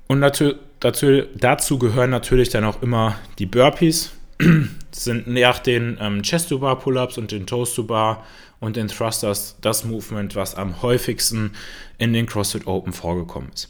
Und 0.08 0.22
dazu, 0.22 0.54
dazu 0.80 1.80
gehören 1.80 2.10
natürlich 2.10 2.50
dann 2.50 2.64
auch 2.64 2.82
immer 2.82 3.16
die 3.40 3.46
Burpees. 3.46 4.12
Das 4.38 4.50
sind 5.04 5.28
nach 5.28 5.60
den 5.60 5.98
ähm, 6.02 6.22
Chest-to-Bar 6.22 6.80
Pull-Ups 6.80 7.18
und 7.18 7.32
den 7.32 7.48
Toast-to-Bar 7.48 8.26
und 8.66 8.76
den 8.76 8.88
Thrusters 8.88 9.56
das 9.62 9.84
Movement, 9.84 10.36
was 10.36 10.56
am 10.56 10.82
häufigsten 10.82 11.52
in 11.98 12.14
den 12.14 12.26
CrossFit 12.26 12.68
Open 12.68 12.94
vorgekommen 12.94 13.50
ist. 13.54 13.70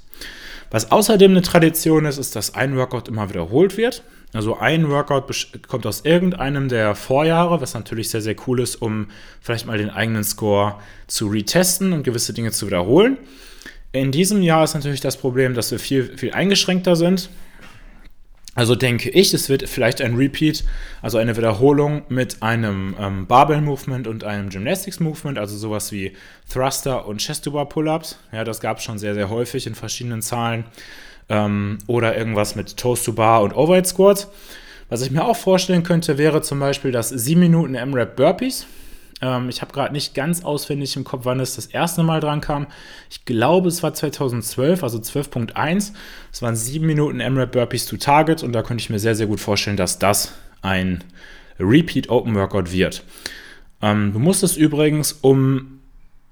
Was 0.72 0.92
außerdem 0.92 1.32
eine 1.32 1.42
Tradition 1.42 2.06
ist, 2.06 2.18
ist, 2.18 2.36
dass 2.36 2.56
ein 2.56 2.76
Workout 2.76 3.08
immer 3.08 3.30
wiederholt 3.30 3.78
wird. 3.78 4.04
Also 4.34 4.58
ein 4.58 4.90
Workout 4.90 5.34
kommt 5.68 5.86
aus 5.86 6.02
irgendeinem 6.02 6.68
der 6.68 6.96
Vorjahre, 6.96 7.62
was 7.62 7.74
natürlich 7.74 8.10
sehr, 8.10 8.22
sehr 8.22 8.36
cool 8.48 8.60
ist, 8.60 8.76
um 8.82 9.08
vielleicht 9.40 9.66
mal 9.66 9.78
den 9.78 9.90
eigenen 9.90 10.24
Score 10.24 10.76
zu 11.08 11.28
retesten 11.28 11.94
und 11.94 12.04
gewisse 12.04 12.34
Dinge 12.34 12.52
zu 12.52 12.68
wiederholen. 12.68 13.18
In 13.94 14.12
diesem 14.12 14.42
Jahr 14.42 14.66
ist 14.66 14.74
natürlich 14.74 15.00
das 15.00 15.16
Problem, 15.16 15.54
dass 15.54 15.72
wir 15.72 15.80
viel, 15.80 16.18
viel 16.18 16.34
eingeschränkter 16.34 16.98
sind. 16.98 17.30
Also 18.56 18.74
denke 18.74 19.10
ich, 19.10 19.34
es 19.34 19.50
wird 19.50 19.68
vielleicht 19.68 20.02
ein 20.02 20.16
Repeat, 20.16 20.64
also 21.02 21.18
eine 21.18 21.36
Wiederholung 21.36 22.04
mit 22.08 22.42
einem 22.42 22.96
ähm, 22.98 23.28
Barbell 23.28 23.60
Movement 23.60 24.08
und 24.08 24.24
einem 24.24 24.50
Gymnastics 24.50 25.02
Movement, 25.02 25.38
also 25.38 25.58
sowas 25.58 25.92
wie 25.92 26.14
Thruster 26.52 27.06
und 27.06 27.18
Chest 27.18 27.44
to 27.44 27.52
Bar 27.52 27.68
Pull-ups. 27.68 28.18
Ja, 28.32 28.46
das 28.46 28.62
gab 28.62 28.78
es 28.78 28.86
schon 28.86 28.98
sehr, 28.98 29.14
sehr 29.14 29.30
häufig 29.30 29.68
in 29.68 29.76
verschiedenen 29.76 30.22
Zahlen. 30.22 30.64
Ähm, 31.28 31.80
oder 31.88 32.18
irgendwas 32.18 32.56
mit 32.56 32.78
Toast 32.78 33.06
to 33.06 33.12
Bar 33.12 33.44
und 33.44 33.54
Overhead 33.54 33.86
Squats. 33.86 34.28
Was 34.88 35.02
ich 35.02 35.12
mir 35.12 35.26
auch 35.26 35.36
vorstellen 35.36 35.84
könnte, 35.84 36.18
wäre 36.18 36.42
zum 36.42 36.60
Beispiel 36.60 36.92
das 36.92 37.10
7 37.10 37.40
Minuten 37.40 37.76
M-Rap 37.76 38.16
Burpees. 38.16 38.68
Ähm, 39.22 39.50
ich 39.50 39.62
habe 39.62 39.74
gerade 39.74 39.94
nicht 39.94 40.14
ganz 40.14 40.44
auswendig 40.44 40.96
im 40.96 41.04
Kopf, 41.04 41.22
wann 41.24 41.40
es 41.40 41.56
das 41.56 41.68
erste 41.68 42.04
Mal 42.04 42.20
dran 42.20 42.42
kam. 42.42 42.68
Ich 43.10 43.26
glaube, 43.26 43.70
es 43.70 43.84
war 43.84 43.94
2012, 43.94 44.84
also 44.84 44.98
12.1. 44.98 45.94
Es 46.32 46.42
waren 46.42 46.56
sieben 46.56 46.86
Minuten 46.86 47.18
MRAP 47.18 47.52
Burpees 47.52 47.86
to 47.86 47.98
Target 47.98 48.44
und 48.44 48.54
da 48.54 48.62
könnte 48.62 48.82
ich 48.82 48.90
mir 48.90 49.00
sehr, 49.00 49.16
sehr 49.16 49.28
gut 49.28 49.40
vorstellen, 49.40 49.78
dass 49.78 50.00
das 50.00 50.34
ein 50.62 51.04
Repeat 51.60 52.10
Open 52.10 52.36
Workout 52.36 52.72
wird. 52.72 53.04
Ähm, 53.82 54.14
du 54.14 54.20
musst 54.20 54.44
es 54.44 54.58
übrigens, 54.58 55.14
um 55.14 55.80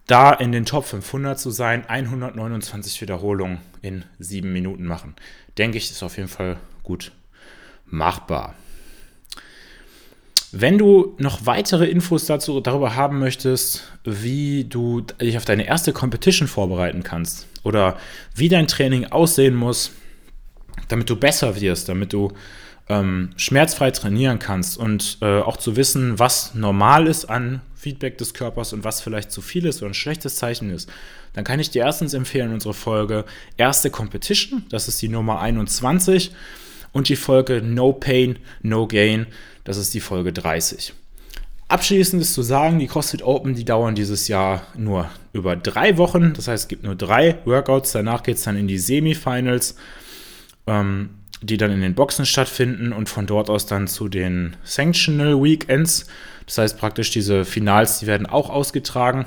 da 0.08 0.34
in 0.34 0.52
den 0.52 0.65
Top 0.65 0.86
500 0.86 1.39
zu 1.39 1.50
sein, 1.50 1.86
129 1.88 3.02
Wiederholungen 3.02 3.60
in 3.82 4.04
sieben 4.19 4.52
Minuten 4.52 4.86
machen. 4.86 5.15
Denke 5.58 5.78
ich, 5.78 5.89
ist 5.89 6.04
auf 6.04 6.17
jeden 6.17 6.30
Fall 6.30 6.58
gut 6.84 7.13
machbar. 7.86 8.56
Wenn 10.56 10.78
du 10.78 11.16
noch 11.18 11.48
weitere 11.48 11.88
Infos 11.88 12.28
dazu, 12.28 12.60
darüber 12.60 12.96
haben 12.96 13.18
möchtest, 13.18 13.92
wie 14.04 14.66
du 14.66 15.02
dich 15.02 15.36
auf 15.36 15.46
deine 15.46 15.66
erste 15.66 15.94
Competition 15.94 16.48
vorbereiten 16.48 17.02
kannst 17.02 17.48
oder 17.63 17.98
wie 18.36 18.50
dein 18.50 18.68
Training 18.68 19.08
aussehen 19.08 19.56
muss, 19.56 19.94
damit 20.89 21.10
du 21.10 21.16
besser 21.16 21.60
wirst, 21.60 21.89
damit 21.89 22.13
du 22.13 22.34
ähm, 22.88 23.32
schmerzfrei 23.36 23.89
trainieren 23.89 24.38
kannst 24.38 24.78
und 24.78 25.18
äh, 25.22 25.39
auch 25.39 25.58
zu 25.58 25.76
wissen, 25.76 26.20
was 26.20 26.54
normal 26.54 27.08
ist 27.08 27.26
an 27.26 27.62
Feedback 27.74 28.20
des 28.20 28.36
Körpers 28.36 28.74
und 28.74 28.84
was 28.84 29.02
vielleicht 29.02 29.32
zu 29.32 29.42
viel 29.42 29.66
ist 29.66 29.82
oder 29.82 29.89
ein 29.89 29.96
schlechtes 29.96 30.36
Zeichen 30.36 30.70
ist, 30.70 30.88
dann 31.34 31.44
kann 31.44 31.60
ich 31.60 31.72
dir 31.72 31.82
erstens 31.82 32.13
empfehlen, 32.13 32.54
unsere 32.54 32.76
Folge 32.76 33.26
Erste 33.58 33.89
Competition, 33.89 34.68
das 34.70 34.88
ist 34.88 35.02
die 35.02 35.10
Nummer 35.10 35.42
21 35.42 36.32
und 36.92 37.10
die 37.10 37.16
Folge 37.16 37.63
No 37.63 37.92
Pain, 37.92 38.38
No 38.62 38.86
Gain, 38.86 39.26
das 39.63 39.78
ist 39.78 39.93
die 39.93 39.99
Folge 39.99 40.34
30. 40.34 40.93
Abschließend 41.67 42.21
ist 42.21 42.34
zu 42.34 42.43
sagen, 42.43 42.80
die 42.80 42.88
CrossFit 42.88 43.23
Open, 43.23 43.56
die 43.56 43.65
dauern 43.65 43.95
dieses 43.95 44.28
Jahr 44.28 44.67
nur 44.78 45.10
über 45.32 45.56
drei 45.56 45.97
Wochen. 45.97 46.34
Das 46.34 46.47
heißt, 46.47 46.65
es 46.65 46.67
gibt 46.67 46.84
nur 46.84 46.95
drei 46.95 47.39
Workouts. 47.45 47.93
Danach 47.93 48.21
geht 48.21 48.38
es 48.38 48.43
dann 48.43 48.58
in 48.58 48.67
die 48.67 48.78
Semifinals, 48.78 49.76
ähm, 50.67 51.10
die 51.41 51.58
dann 51.58 51.71
in 51.71 51.82
den 51.82 51.95
Boxen 51.95 52.26
stattfinden 52.26 52.93
und 52.93 53.10
von 53.10 53.26
dort 53.26 53.49
aus 53.49 53.65
dann 53.65 53.88
zu 53.88 54.08
den 54.08 54.56
Sanctional 54.63 55.41
Weekends. 55.41 56.06
Das 56.45 56.58
heißt 56.58 56.78
praktisch 56.78 57.10
diese 57.12 57.45
Finals, 57.45 57.99
die 57.99 58.08
werden 58.08 58.28
auch 58.28 58.49
ausgetragen. 58.49 59.26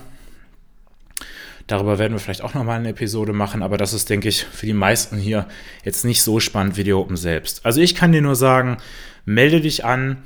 Darüber 1.67 1.99
werden 1.99 2.13
wir 2.13 2.21
vielleicht 2.21 2.43
auch 2.43 2.55
nochmal 2.55 2.79
eine 2.79 2.91
Episode 2.91 3.33
machen, 3.33 3.63
aber 3.63 3.77
das 3.77 3.93
ist, 3.93 4.09
denke 4.09 4.29
ich, 4.29 4.45
für 4.45 4.67
die 4.67 4.73
meisten 4.73 5.17
hier 5.17 5.49
jetzt 5.85 6.05
nicht 6.05 6.23
so 6.23 6.39
spannend 6.39 6.77
wie 6.77 6.85
die 6.85 6.93
Open 6.93 7.17
selbst. 7.17 7.67
Also 7.67 7.81
ich 7.81 7.95
kann 7.95 8.13
dir 8.13 8.23
nur 8.23 8.37
sagen, 8.37 8.77
melde 9.25 9.61
dich 9.61 9.85
an. 9.85 10.19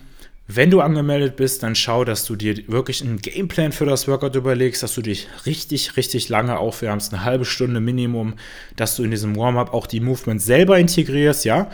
Wenn 0.53 0.71
du 0.71 0.81
angemeldet 0.81 1.37
bist, 1.37 1.63
dann 1.63 1.77
schau, 1.77 2.05
dass 2.05 2.25
du 2.25 2.35
dir 2.35 2.69
wirklich 2.69 3.03
einen 3.03 3.21
Gameplan 3.21 3.71
für 3.71 3.87
das 3.87 4.09
Workout 4.09 4.35
überlegst, 4.35 4.83
dass 4.83 4.95
du 4.95 5.01
dich 5.01 5.29
richtig, 5.47 5.97
richtig 5.97 6.29
lange 6.29 6.59
aufwärmst, 6.59 7.15
eine 7.15 7.25
halbe 7.25 7.45
Stunde 7.45 7.81
Minimum, 7.81 8.35
dass 8.75 8.97
du 8.97 9.05
in 9.05 9.13
diesem 9.13 9.37
Warm-up 9.37 9.73
auch 9.73 9.87
die 9.87 10.01
Movements 10.01 10.45
selber 10.45 10.79
integrierst, 10.79 11.45
ja. 11.45 11.71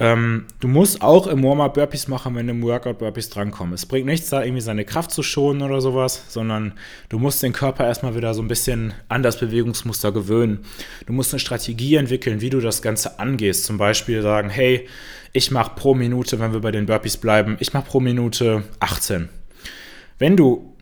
Ähm, 0.00 0.46
du 0.60 0.68
musst 0.68 1.02
auch 1.02 1.26
im 1.26 1.42
Warm-up 1.42 1.74
Burpees 1.74 2.06
machen, 2.06 2.36
wenn 2.36 2.48
im 2.48 2.62
Workout 2.62 2.98
Burpees 2.98 3.30
drankommen. 3.30 3.74
Es 3.74 3.84
bringt 3.84 4.06
nichts, 4.06 4.30
da 4.30 4.44
irgendwie 4.44 4.60
seine 4.60 4.84
Kraft 4.84 5.10
zu 5.10 5.24
schonen 5.24 5.62
oder 5.62 5.80
sowas, 5.80 6.22
sondern 6.28 6.74
du 7.08 7.18
musst 7.18 7.42
den 7.42 7.52
Körper 7.52 7.84
erstmal 7.84 8.14
wieder 8.14 8.32
so 8.32 8.40
ein 8.40 8.48
bisschen 8.48 8.94
an 9.08 9.24
das 9.24 9.40
Bewegungsmuster 9.40 10.12
gewöhnen. 10.12 10.60
Du 11.06 11.12
musst 11.12 11.32
eine 11.32 11.40
Strategie 11.40 11.96
entwickeln, 11.96 12.40
wie 12.40 12.50
du 12.50 12.60
das 12.60 12.80
Ganze 12.80 13.18
angehst. 13.18 13.64
Zum 13.64 13.76
Beispiel 13.76 14.22
sagen, 14.22 14.50
hey, 14.50 14.86
ich 15.32 15.50
mache 15.50 15.72
pro 15.74 15.94
Minute, 15.94 16.38
wenn 16.38 16.52
wir 16.52 16.60
bei 16.60 16.70
den 16.70 16.86
Burpees 16.86 17.16
bleiben, 17.16 17.56
ich 17.58 17.72
mache 17.72 17.88
pro 17.88 17.98
Minute 17.98 18.62
18. 18.78 19.28
Wenn 20.18 20.36
du 20.36 20.76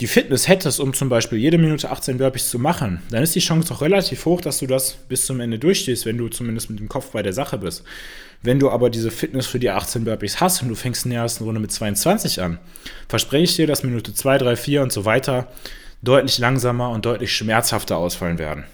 die 0.00 0.06
Fitness 0.06 0.48
hättest, 0.48 0.80
um 0.80 0.94
zum 0.94 1.08
Beispiel 1.08 1.38
jede 1.38 1.58
Minute 1.58 1.90
18 1.90 2.18
Burpees 2.18 2.48
zu 2.48 2.58
machen, 2.58 3.02
dann 3.10 3.22
ist 3.22 3.34
die 3.34 3.40
Chance 3.40 3.72
auch 3.72 3.82
relativ 3.82 4.24
hoch, 4.24 4.40
dass 4.40 4.58
du 4.58 4.66
das 4.66 4.94
bis 4.94 5.26
zum 5.26 5.40
Ende 5.40 5.58
durchstehst, 5.58 6.06
wenn 6.06 6.18
du 6.18 6.28
zumindest 6.28 6.70
mit 6.70 6.80
dem 6.80 6.88
Kopf 6.88 7.10
bei 7.10 7.22
der 7.22 7.32
Sache 7.32 7.58
bist. 7.58 7.84
Wenn 8.42 8.58
du 8.58 8.70
aber 8.70 8.90
diese 8.90 9.10
Fitness 9.10 9.46
für 9.46 9.60
die 9.60 9.70
18 9.70 10.04
Burpees 10.04 10.40
hast 10.40 10.62
und 10.62 10.68
du 10.68 10.74
fängst 10.74 11.04
in 11.04 11.12
der 11.12 11.20
ersten 11.20 11.44
Runde 11.44 11.60
mit 11.60 11.70
22 11.70 12.42
an, 12.42 12.58
verspreche 13.08 13.44
ich 13.44 13.56
dir, 13.56 13.66
dass 13.68 13.84
Minute 13.84 14.14
2, 14.14 14.38
3, 14.38 14.56
4 14.56 14.82
und 14.82 14.92
so 14.92 15.04
weiter 15.04 15.48
deutlich 16.02 16.38
langsamer 16.38 16.90
und 16.90 17.06
deutlich 17.06 17.34
schmerzhafter 17.34 17.96
ausfallen 17.96 18.38
werden. 18.38 18.64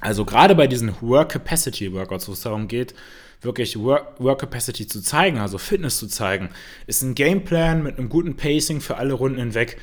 Also 0.00 0.24
gerade 0.24 0.54
bei 0.54 0.68
diesen 0.68 0.94
Work 1.00 1.32
Capacity 1.32 1.92
Workouts, 1.92 2.28
wo 2.28 2.32
es 2.32 2.40
darum 2.40 2.68
geht, 2.68 2.94
wirklich 3.42 3.78
Work, 3.78 4.20
Work 4.20 4.40
Capacity 4.40 4.86
zu 4.86 5.02
zeigen, 5.02 5.38
also 5.38 5.58
Fitness 5.58 5.98
zu 5.98 6.06
zeigen, 6.06 6.50
ist 6.86 7.02
ein 7.02 7.14
Gameplan 7.14 7.82
mit 7.82 7.98
einem 7.98 8.08
guten 8.08 8.36
Pacing 8.36 8.80
für 8.80 8.96
alle 8.96 9.14
Runden 9.14 9.38
hinweg 9.38 9.78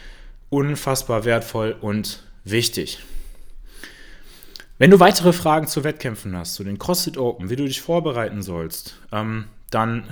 unfassbar 0.50 1.26
wertvoll 1.26 1.76
und 1.82 2.24
wichtig. 2.46 3.00
Wenn 4.80 4.92
du 4.92 5.00
weitere 5.00 5.34
Fragen 5.34 5.68
zu 5.68 5.84
Wettkämpfen 5.84 6.38
hast, 6.38 6.54
zu 6.54 6.64
den 6.64 6.78
CrossFit 6.78 7.18
Open, 7.18 7.50
wie 7.50 7.56
du 7.56 7.66
dich 7.66 7.82
vorbereiten 7.82 8.44
sollst, 8.44 8.96
ähm, 9.12 9.46
dann 9.72 10.04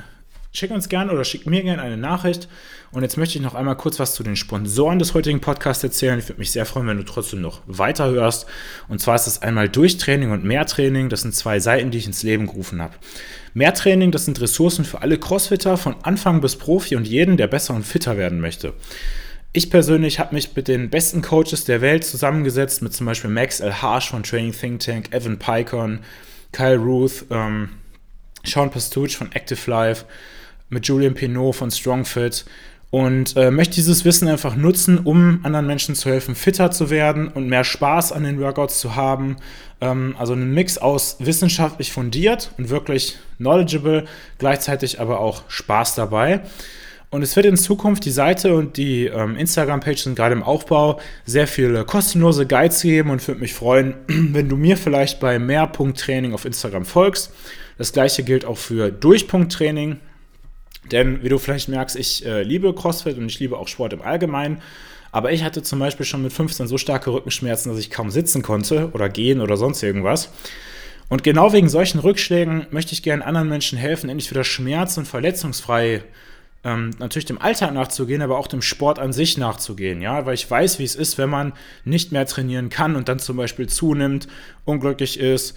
schick 0.51 0.71
uns 0.71 0.89
gerne 0.89 1.11
oder 1.11 1.23
schick 1.23 1.45
mir 1.45 1.61
gerne 1.61 1.83
eine 1.83 1.97
Nachricht. 1.97 2.47
Und 2.91 3.03
jetzt 3.03 3.15
möchte 3.17 3.37
ich 3.37 3.43
noch 3.43 3.53
einmal 3.53 3.77
kurz 3.77 3.99
was 3.99 4.15
zu 4.15 4.23
den 4.23 4.35
Sponsoren 4.35 4.97
des 4.97 5.13
heutigen 5.13 5.39
Podcasts 5.39 5.83
erzählen. 5.83 6.17
Ich 6.17 6.27
würde 6.29 6.39
mich 6.39 6.51
sehr 6.51 6.65
freuen, 6.65 6.87
wenn 6.87 6.97
du 6.97 7.03
trotzdem 7.03 7.41
noch 7.41 7.61
weiterhörst. 7.67 8.47
Und 8.87 8.99
zwar 8.99 9.15
ist 9.15 9.27
das 9.27 9.43
einmal 9.43 9.69
Durchtraining 9.69 10.31
und 10.31 10.43
Mehrtraining. 10.43 11.09
Das 11.09 11.21
sind 11.21 11.35
zwei 11.35 11.59
Seiten, 11.59 11.91
die 11.91 11.99
ich 11.99 12.07
ins 12.07 12.23
Leben 12.23 12.47
gerufen 12.47 12.81
habe. 12.81 12.95
Mehrtraining, 13.53 14.11
das 14.11 14.25
sind 14.25 14.41
Ressourcen 14.41 14.83
für 14.83 15.01
alle 15.01 15.19
Crossfitter 15.19 15.77
von 15.77 15.95
Anfang 16.01 16.41
bis 16.41 16.55
Profi 16.55 16.95
und 16.95 17.07
jeden, 17.07 17.37
der 17.37 17.47
besser 17.47 17.75
und 17.75 17.85
fitter 17.85 18.17
werden 18.17 18.39
möchte. 18.39 18.73
Ich 19.57 19.69
persönlich 19.69 20.19
habe 20.19 20.35
mich 20.35 20.53
mit 20.53 20.67
den 20.67 20.89
besten 20.89 21.21
Coaches 21.21 21.63
der 21.63 21.79
Welt 21.79 22.03
zusammengesetzt, 22.03 22.81
mit 22.81 22.91
zum 22.91 23.05
Beispiel 23.05 23.29
Max 23.29 23.61
L. 23.61 23.81
Harsh 23.81 24.09
von 24.09 24.21
Training 24.21 24.51
Think 24.51 24.81
Tank, 24.81 25.13
Evan 25.13 25.39
Picon, 25.39 25.99
Kyle 26.51 26.75
Ruth, 26.75 27.23
ähm, 27.29 27.69
Sean 28.43 28.69
Pastuch 28.69 29.11
von 29.11 29.31
Active 29.31 29.71
Life, 29.71 30.03
mit 30.67 30.85
Julian 30.85 31.13
Pinot 31.13 31.55
von 31.55 31.71
StrongFit 31.71 32.43
und 32.89 33.37
äh, 33.37 33.49
möchte 33.49 33.75
dieses 33.75 34.03
Wissen 34.03 34.27
einfach 34.27 34.57
nutzen, 34.57 34.97
um 34.97 35.39
anderen 35.43 35.67
Menschen 35.67 35.95
zu 35.95 36.09
helfen, 36.09 36.35
fitter 36.35 36.69
zu 36.71 36.89
werden 36.89 37.29
und 37.29 37.47
mehr 37.47 37.63
Spaß 37.63 38.11
an 38.11 38.25
den 38.25 38.41
Workouts 38.41 38.81
zu 38.81 38.97
haben. 38.97 39.37
Ähm, 39.79 40.17
also 40.19 40.33
einen 40.33 40.53
Mix 40.53 40.77
aus 40.77 41.15
wissenschaftlich 41.19 41.93
fundiert 41.93 42.51
und 42.57 42.67
wirklich 42.67 43.17
knowledgeable, 43.37 44.03
gleichzeitig 44.37 44.99
aber 44.99 45.21
auch 45.21 45.43
Spaß 45.47 45.95
dabei. 45.95 46.41
Und 47.09 47.21
es 47.21 47.35
wird 47.35 47.45
in 47.45 47.57
Zukunft 47.57 48.03
die 48.05 48.11
Seite 48.11 48.53
und 48.55 48.77
die 48.77 49.05
ähm, 49.05 49.37
Instagram-Page 49.37 50.01
sind 50.01 50.15
gerade 50.15 50.33
im 50.33 50.43
Aufbau, 50.43 50.99
sehr 51.25 51.47
viele 51.47 51.85
kostenlose 51.85 52.45
Guides 52.45 52.81
geben 52.81 53.09
und 53.09 53.25
würde 53.27 53.41
mich 53.41 53.53
freuen, 53.53 53.95
wenn 54.07 54.49
du 54.49 54.57
mir 54.57 54.77
vielleicht 54.77 55.19
bei 55.19 55.39
Mehrpunkttraining 55.39 56.33
auf 56.33 56.45
Instagram 56.45 56.85
folgst. 56.85 57.31
Das 57.77 57.93
gleiche 57.93 58.23
gilt 58.23 58.45
auch 58.45 58.57
für 58.57 58.91
Durchpunkttraining. 58.91 59.99
Denn 60.91 61.23
wie 61.23 61.29
du 61.29 61.37
vielleicht 61.37 61.69
merkst, 61.69 61.95
ich 61.95 62.25
äh, 62.25 62.43
liebe 62.43 62.73
CrossFit 62.73 63.17
und 63.17 63.25
ich 63.25 63.39
liebe 63.39 63.57
auch 63.57 63.67
Sport 63.67 63.93
im 63.93 64.01
Allgemeinen. 64.01 64.61
Aber 65.11 65.31
ich 65.31 65.43
hatte 65.43 65.63
zum 65.63 65.79
Beispiel 65.79 66.05
schon 66.05 66.21
mit 66.23 66.33
15 66.33 66.67
so 66.67 66.77
starke 66.77 67.11
Rückenschmerzen, 67.11 67.71
dass 67.71 67.79
ich 67.79 67.89
kaum 67.89 68.11
sitzen 68.11 68.41
konnte 68.41 68.91
oder 68.93 69.09
gehen 69.09 69.41
oder 69.41 69.57
sonst 69.57 69.81
irgendwas. 69.81 70.29
Und 71.07 71.23
genau 71.23 71.53
wegen 71.53 71.69
solchen 71.69 71.99
Rückschlägen 71.99 72.67
möchte 72.71 72.93
ich 72.93 73.03
gerne 73.03 73.25
anderen 73.25 73.47
Menschen 73.47 73.77
helfen, 73.77 74.09
endlich 74.09 74.29
wieder 74.29 74.43
schmerz- 74.43 74.97
und 74.97 75.07
verletzungsfrei 75.07 76.03
ähm, 76.65 76.89
natürlich 76.99 77.25
dem 77.25 77.41
Alltag 77.41 77.73
nachzugehen, 77.73 78.21
aber 78.21 78.37
auch 78.37 78.47
dem 78.47 78.61
Sport 78.61 78.99
an 78.99 79.13
sich 79.13 79.37
nachzugehen. 79.37 80.01
Ja, 80.01 80.25
weil 80.25 80.33
ich 80.33 80.49
weiß, 80.49 80.79
wie 80.79 80.83
es 80.83 80.95
ist, 80.95 81.17
wenn 81.17 81.29
man 81.29 81.53
nicht 81.85 82.11
mehr 82.11 82.25
trainieren 82.25 82.69
kann 82.69 82.95
und 82.95 83.07
dann 83.07 83.19
zum 83.19 83.37
Beispiel 83.37 83.67
zunimmt, 83.67 84.27
unglücklich 84.65 85.19
ist, 85.19 85.55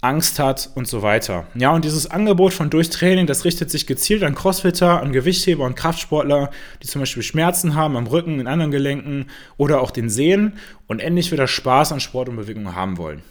Angst 0.00 0.38
hat 0.38 0.70
und 0.74 0.86
so 0.86 1.02
weiter. 1.02 1.46
Ja, 1.54 1.72
und 1.72 1.84
dieses 1.84 2.08
Angebot 2.08 2.52
von 2.52 2.70
Durchtraining, 2.70 3.26
das 3.26 3.44
richtet 3.44 3.70
sich 3.70 3.86
gezielt 3.86 4.22
an 4.22 4.34
Crossfitter, 4.34 5.02
an 5.02 5.12
Gewichtheber 5.12 5.64
und 5.64 5.74
Kraftsportler, 5.74 6.50
die 6.82 6.86
zum 6.86 7.02
Beispiel 7.02 7.24
Schmerzen 7.24 7.74
haben 7.74 7.96
am 7.96 8.06
Rücken, 8.06 8.40
in 8.40 8.46
anderen 8.46 8.70
Gelenken 8.70 9.26
oder 9.56 9.80
auch 9.80 9.90
den 9.90 10.08
Sehnen 10.08 10.58
und 10.86 11.00
endlich 11.00 11.30
wieder 11.32 11.48
Spaß 11.48 11.92
an 11.92 12.00
Sport 12.00 12.28
und 12.28 12.36
Bewegung 12.36 12.74
haben 12.74 12.96
wollen. 12.96 13.22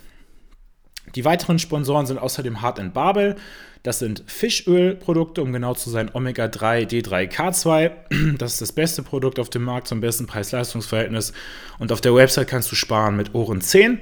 Die 1.15 1.23
weiteren 1.25 1.57
Sponsoren 1.57 2.05
sind 2.05 2.19
außerdem 2.19 2.61
Hart 2.61 2.93
Babel. 2.93 3.37
Das 3.83 3.99
sind 3.99 4.23
Fischölprodukte, 4.27 5.41
um 5.41 5.53
genau 5.53 5.73
zu 5.73 5.89
sein, 5.89 6.09
Omega-3 6.13 6.87
D3K2. 6.87 7.91
Das 8.37 8.53
ist 8.53 8.61
das 8.61 8.71
beste 8.71 9.03
Produkt 9.03 9.39
auf 9.39 9.49
dem 9.49 9.63
Markt 9.63 9.87
zum 9.87 10.01
besten 10.01 10.27
Preis-Leistungs-Verhältnis. 10.27 11.33
Und 11.79 11.91
auf 11.91 12.01
der 12.01 12.13
Website 12.13 12.47
kannst 12.47 12.71
du 12.71 12.75
sparen 12.75 13.15
mit 13.15 13.33
Ohren 13.33 13.61
10. 13.61 13.99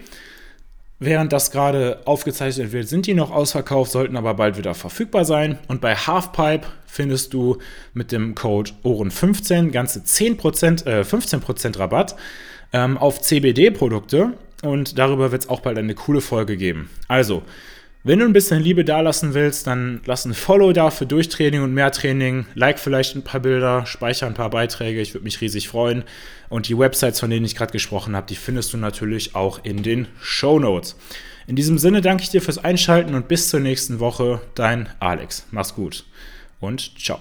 Während 0.99 1.33
das 1.33 1.51
gerade 1.51 2.01
aufgezeichnet 2.05 2.71
wird, 2.71 2.87
sind 2.87 3.05
die 3.05 3.13
noch 3.13 3.29
ausverkauft, 3.29 3.91
sollten 3.91 4.15
aber 4.15 4.33
bald 4.35 4.57
wieder 4.57 4.73
verfügbar 4.73 5.25
sein. 5.25 5.57
Und 5.67 5.81
bei 5.81 5.93
Halfpipe 5.93 6.67
findest 6.87 7.33
du 7.33 7.57
mit 7.93 8.13
dem 8.13 8.33
Code 8.33 8.71
Ohren15 8.83 9.71
ganze 9.71 9.99
10%, 9.99 10.85
äh, 10.85 11.01
15% 11.01 11.79
Rabatt 11.79 12.15
ähm, 12.71 12.97
auf 12.97 13.21
CBD-Produkte. 13.21 14.33
Und 14.63 14.97
darüber 14.97 15.33
wird 15.33 15.43
es 15.43 15.49
auch 15.49 15.59
bald 15.59 15.77
eine 15.77 15.95
coole 15.95 16.21
Folge 16.21 16.55
geben. 16.55 16.89
Also, 17.09 17.43
wenn 18.05 18.19
du 18.19 18.25
ein 18.25 18.33
bisschen 18.33 18.61
Liebe 18.61 18.85
dalassen 18.85 19.33
willst, 19.33 19.65
dann 19.65 19.99
lass 20.05 20.25
ein 20.25 20.35
Follow 20.35 20.73
da 20.73 20.91
für 20.91 21.07
Durchtraining 21.07 21.63
und 21.63 21.73
mehr 21.73 21.91
Training. 21.91 22.45
Like 22.53 22.77
vielleicht 22.77 23.15
ein 23.15 23.23
paar 23.23 23.39
Bilder, 23.39 23.87
speicher 23.87 24.27
ein 24.27 24.35
paar 24.35 24.51
Beiträge. 24.51 25.01
Ich 25.01 25.15
würde 25.15 25.23
mich 25.23 25.41
riesig 25.41 25.67
freuen. 25.67 26.03
Und 26.47 26.69
die 26.69 26.77
Websites, 26.77 27.19
von 27.19 27.31
denen 27.31 27.45
ich 27.45 27.55
gerade 27.55 27.71
gesprochen 27.71 28.15
habe, 28.15 28.27
die 28.27 28.35
findest 28.35 28.73
du 28.73 28.77
natürlich 28.77 29.33
auch 29.33 29.65
in 29.65 29.81
den 29.81 30.07
Show 30.21 30.59
Notes. 30.59 30.95
In 31.47 31.55
diesem 31.55 31.79
Sinne 31.79 32.01
danke 32.01 32.21
ich 32.21 32.29
dir 32.29 32.43
fürs 32.43 32.63
Einschalten 32.63 33.15
und 33.15 33.27
bis 33.27 33.49
zur 33.49 33.59
nächsten 33.59 33.99
Woche. 33.99 34.39
Dein 34.53 34.87
Alex. 34.99 35.47
Mach's 35.49 35.73
gut 35.73 36.05
und 36.59 36.99
ciao. 36.99 37.19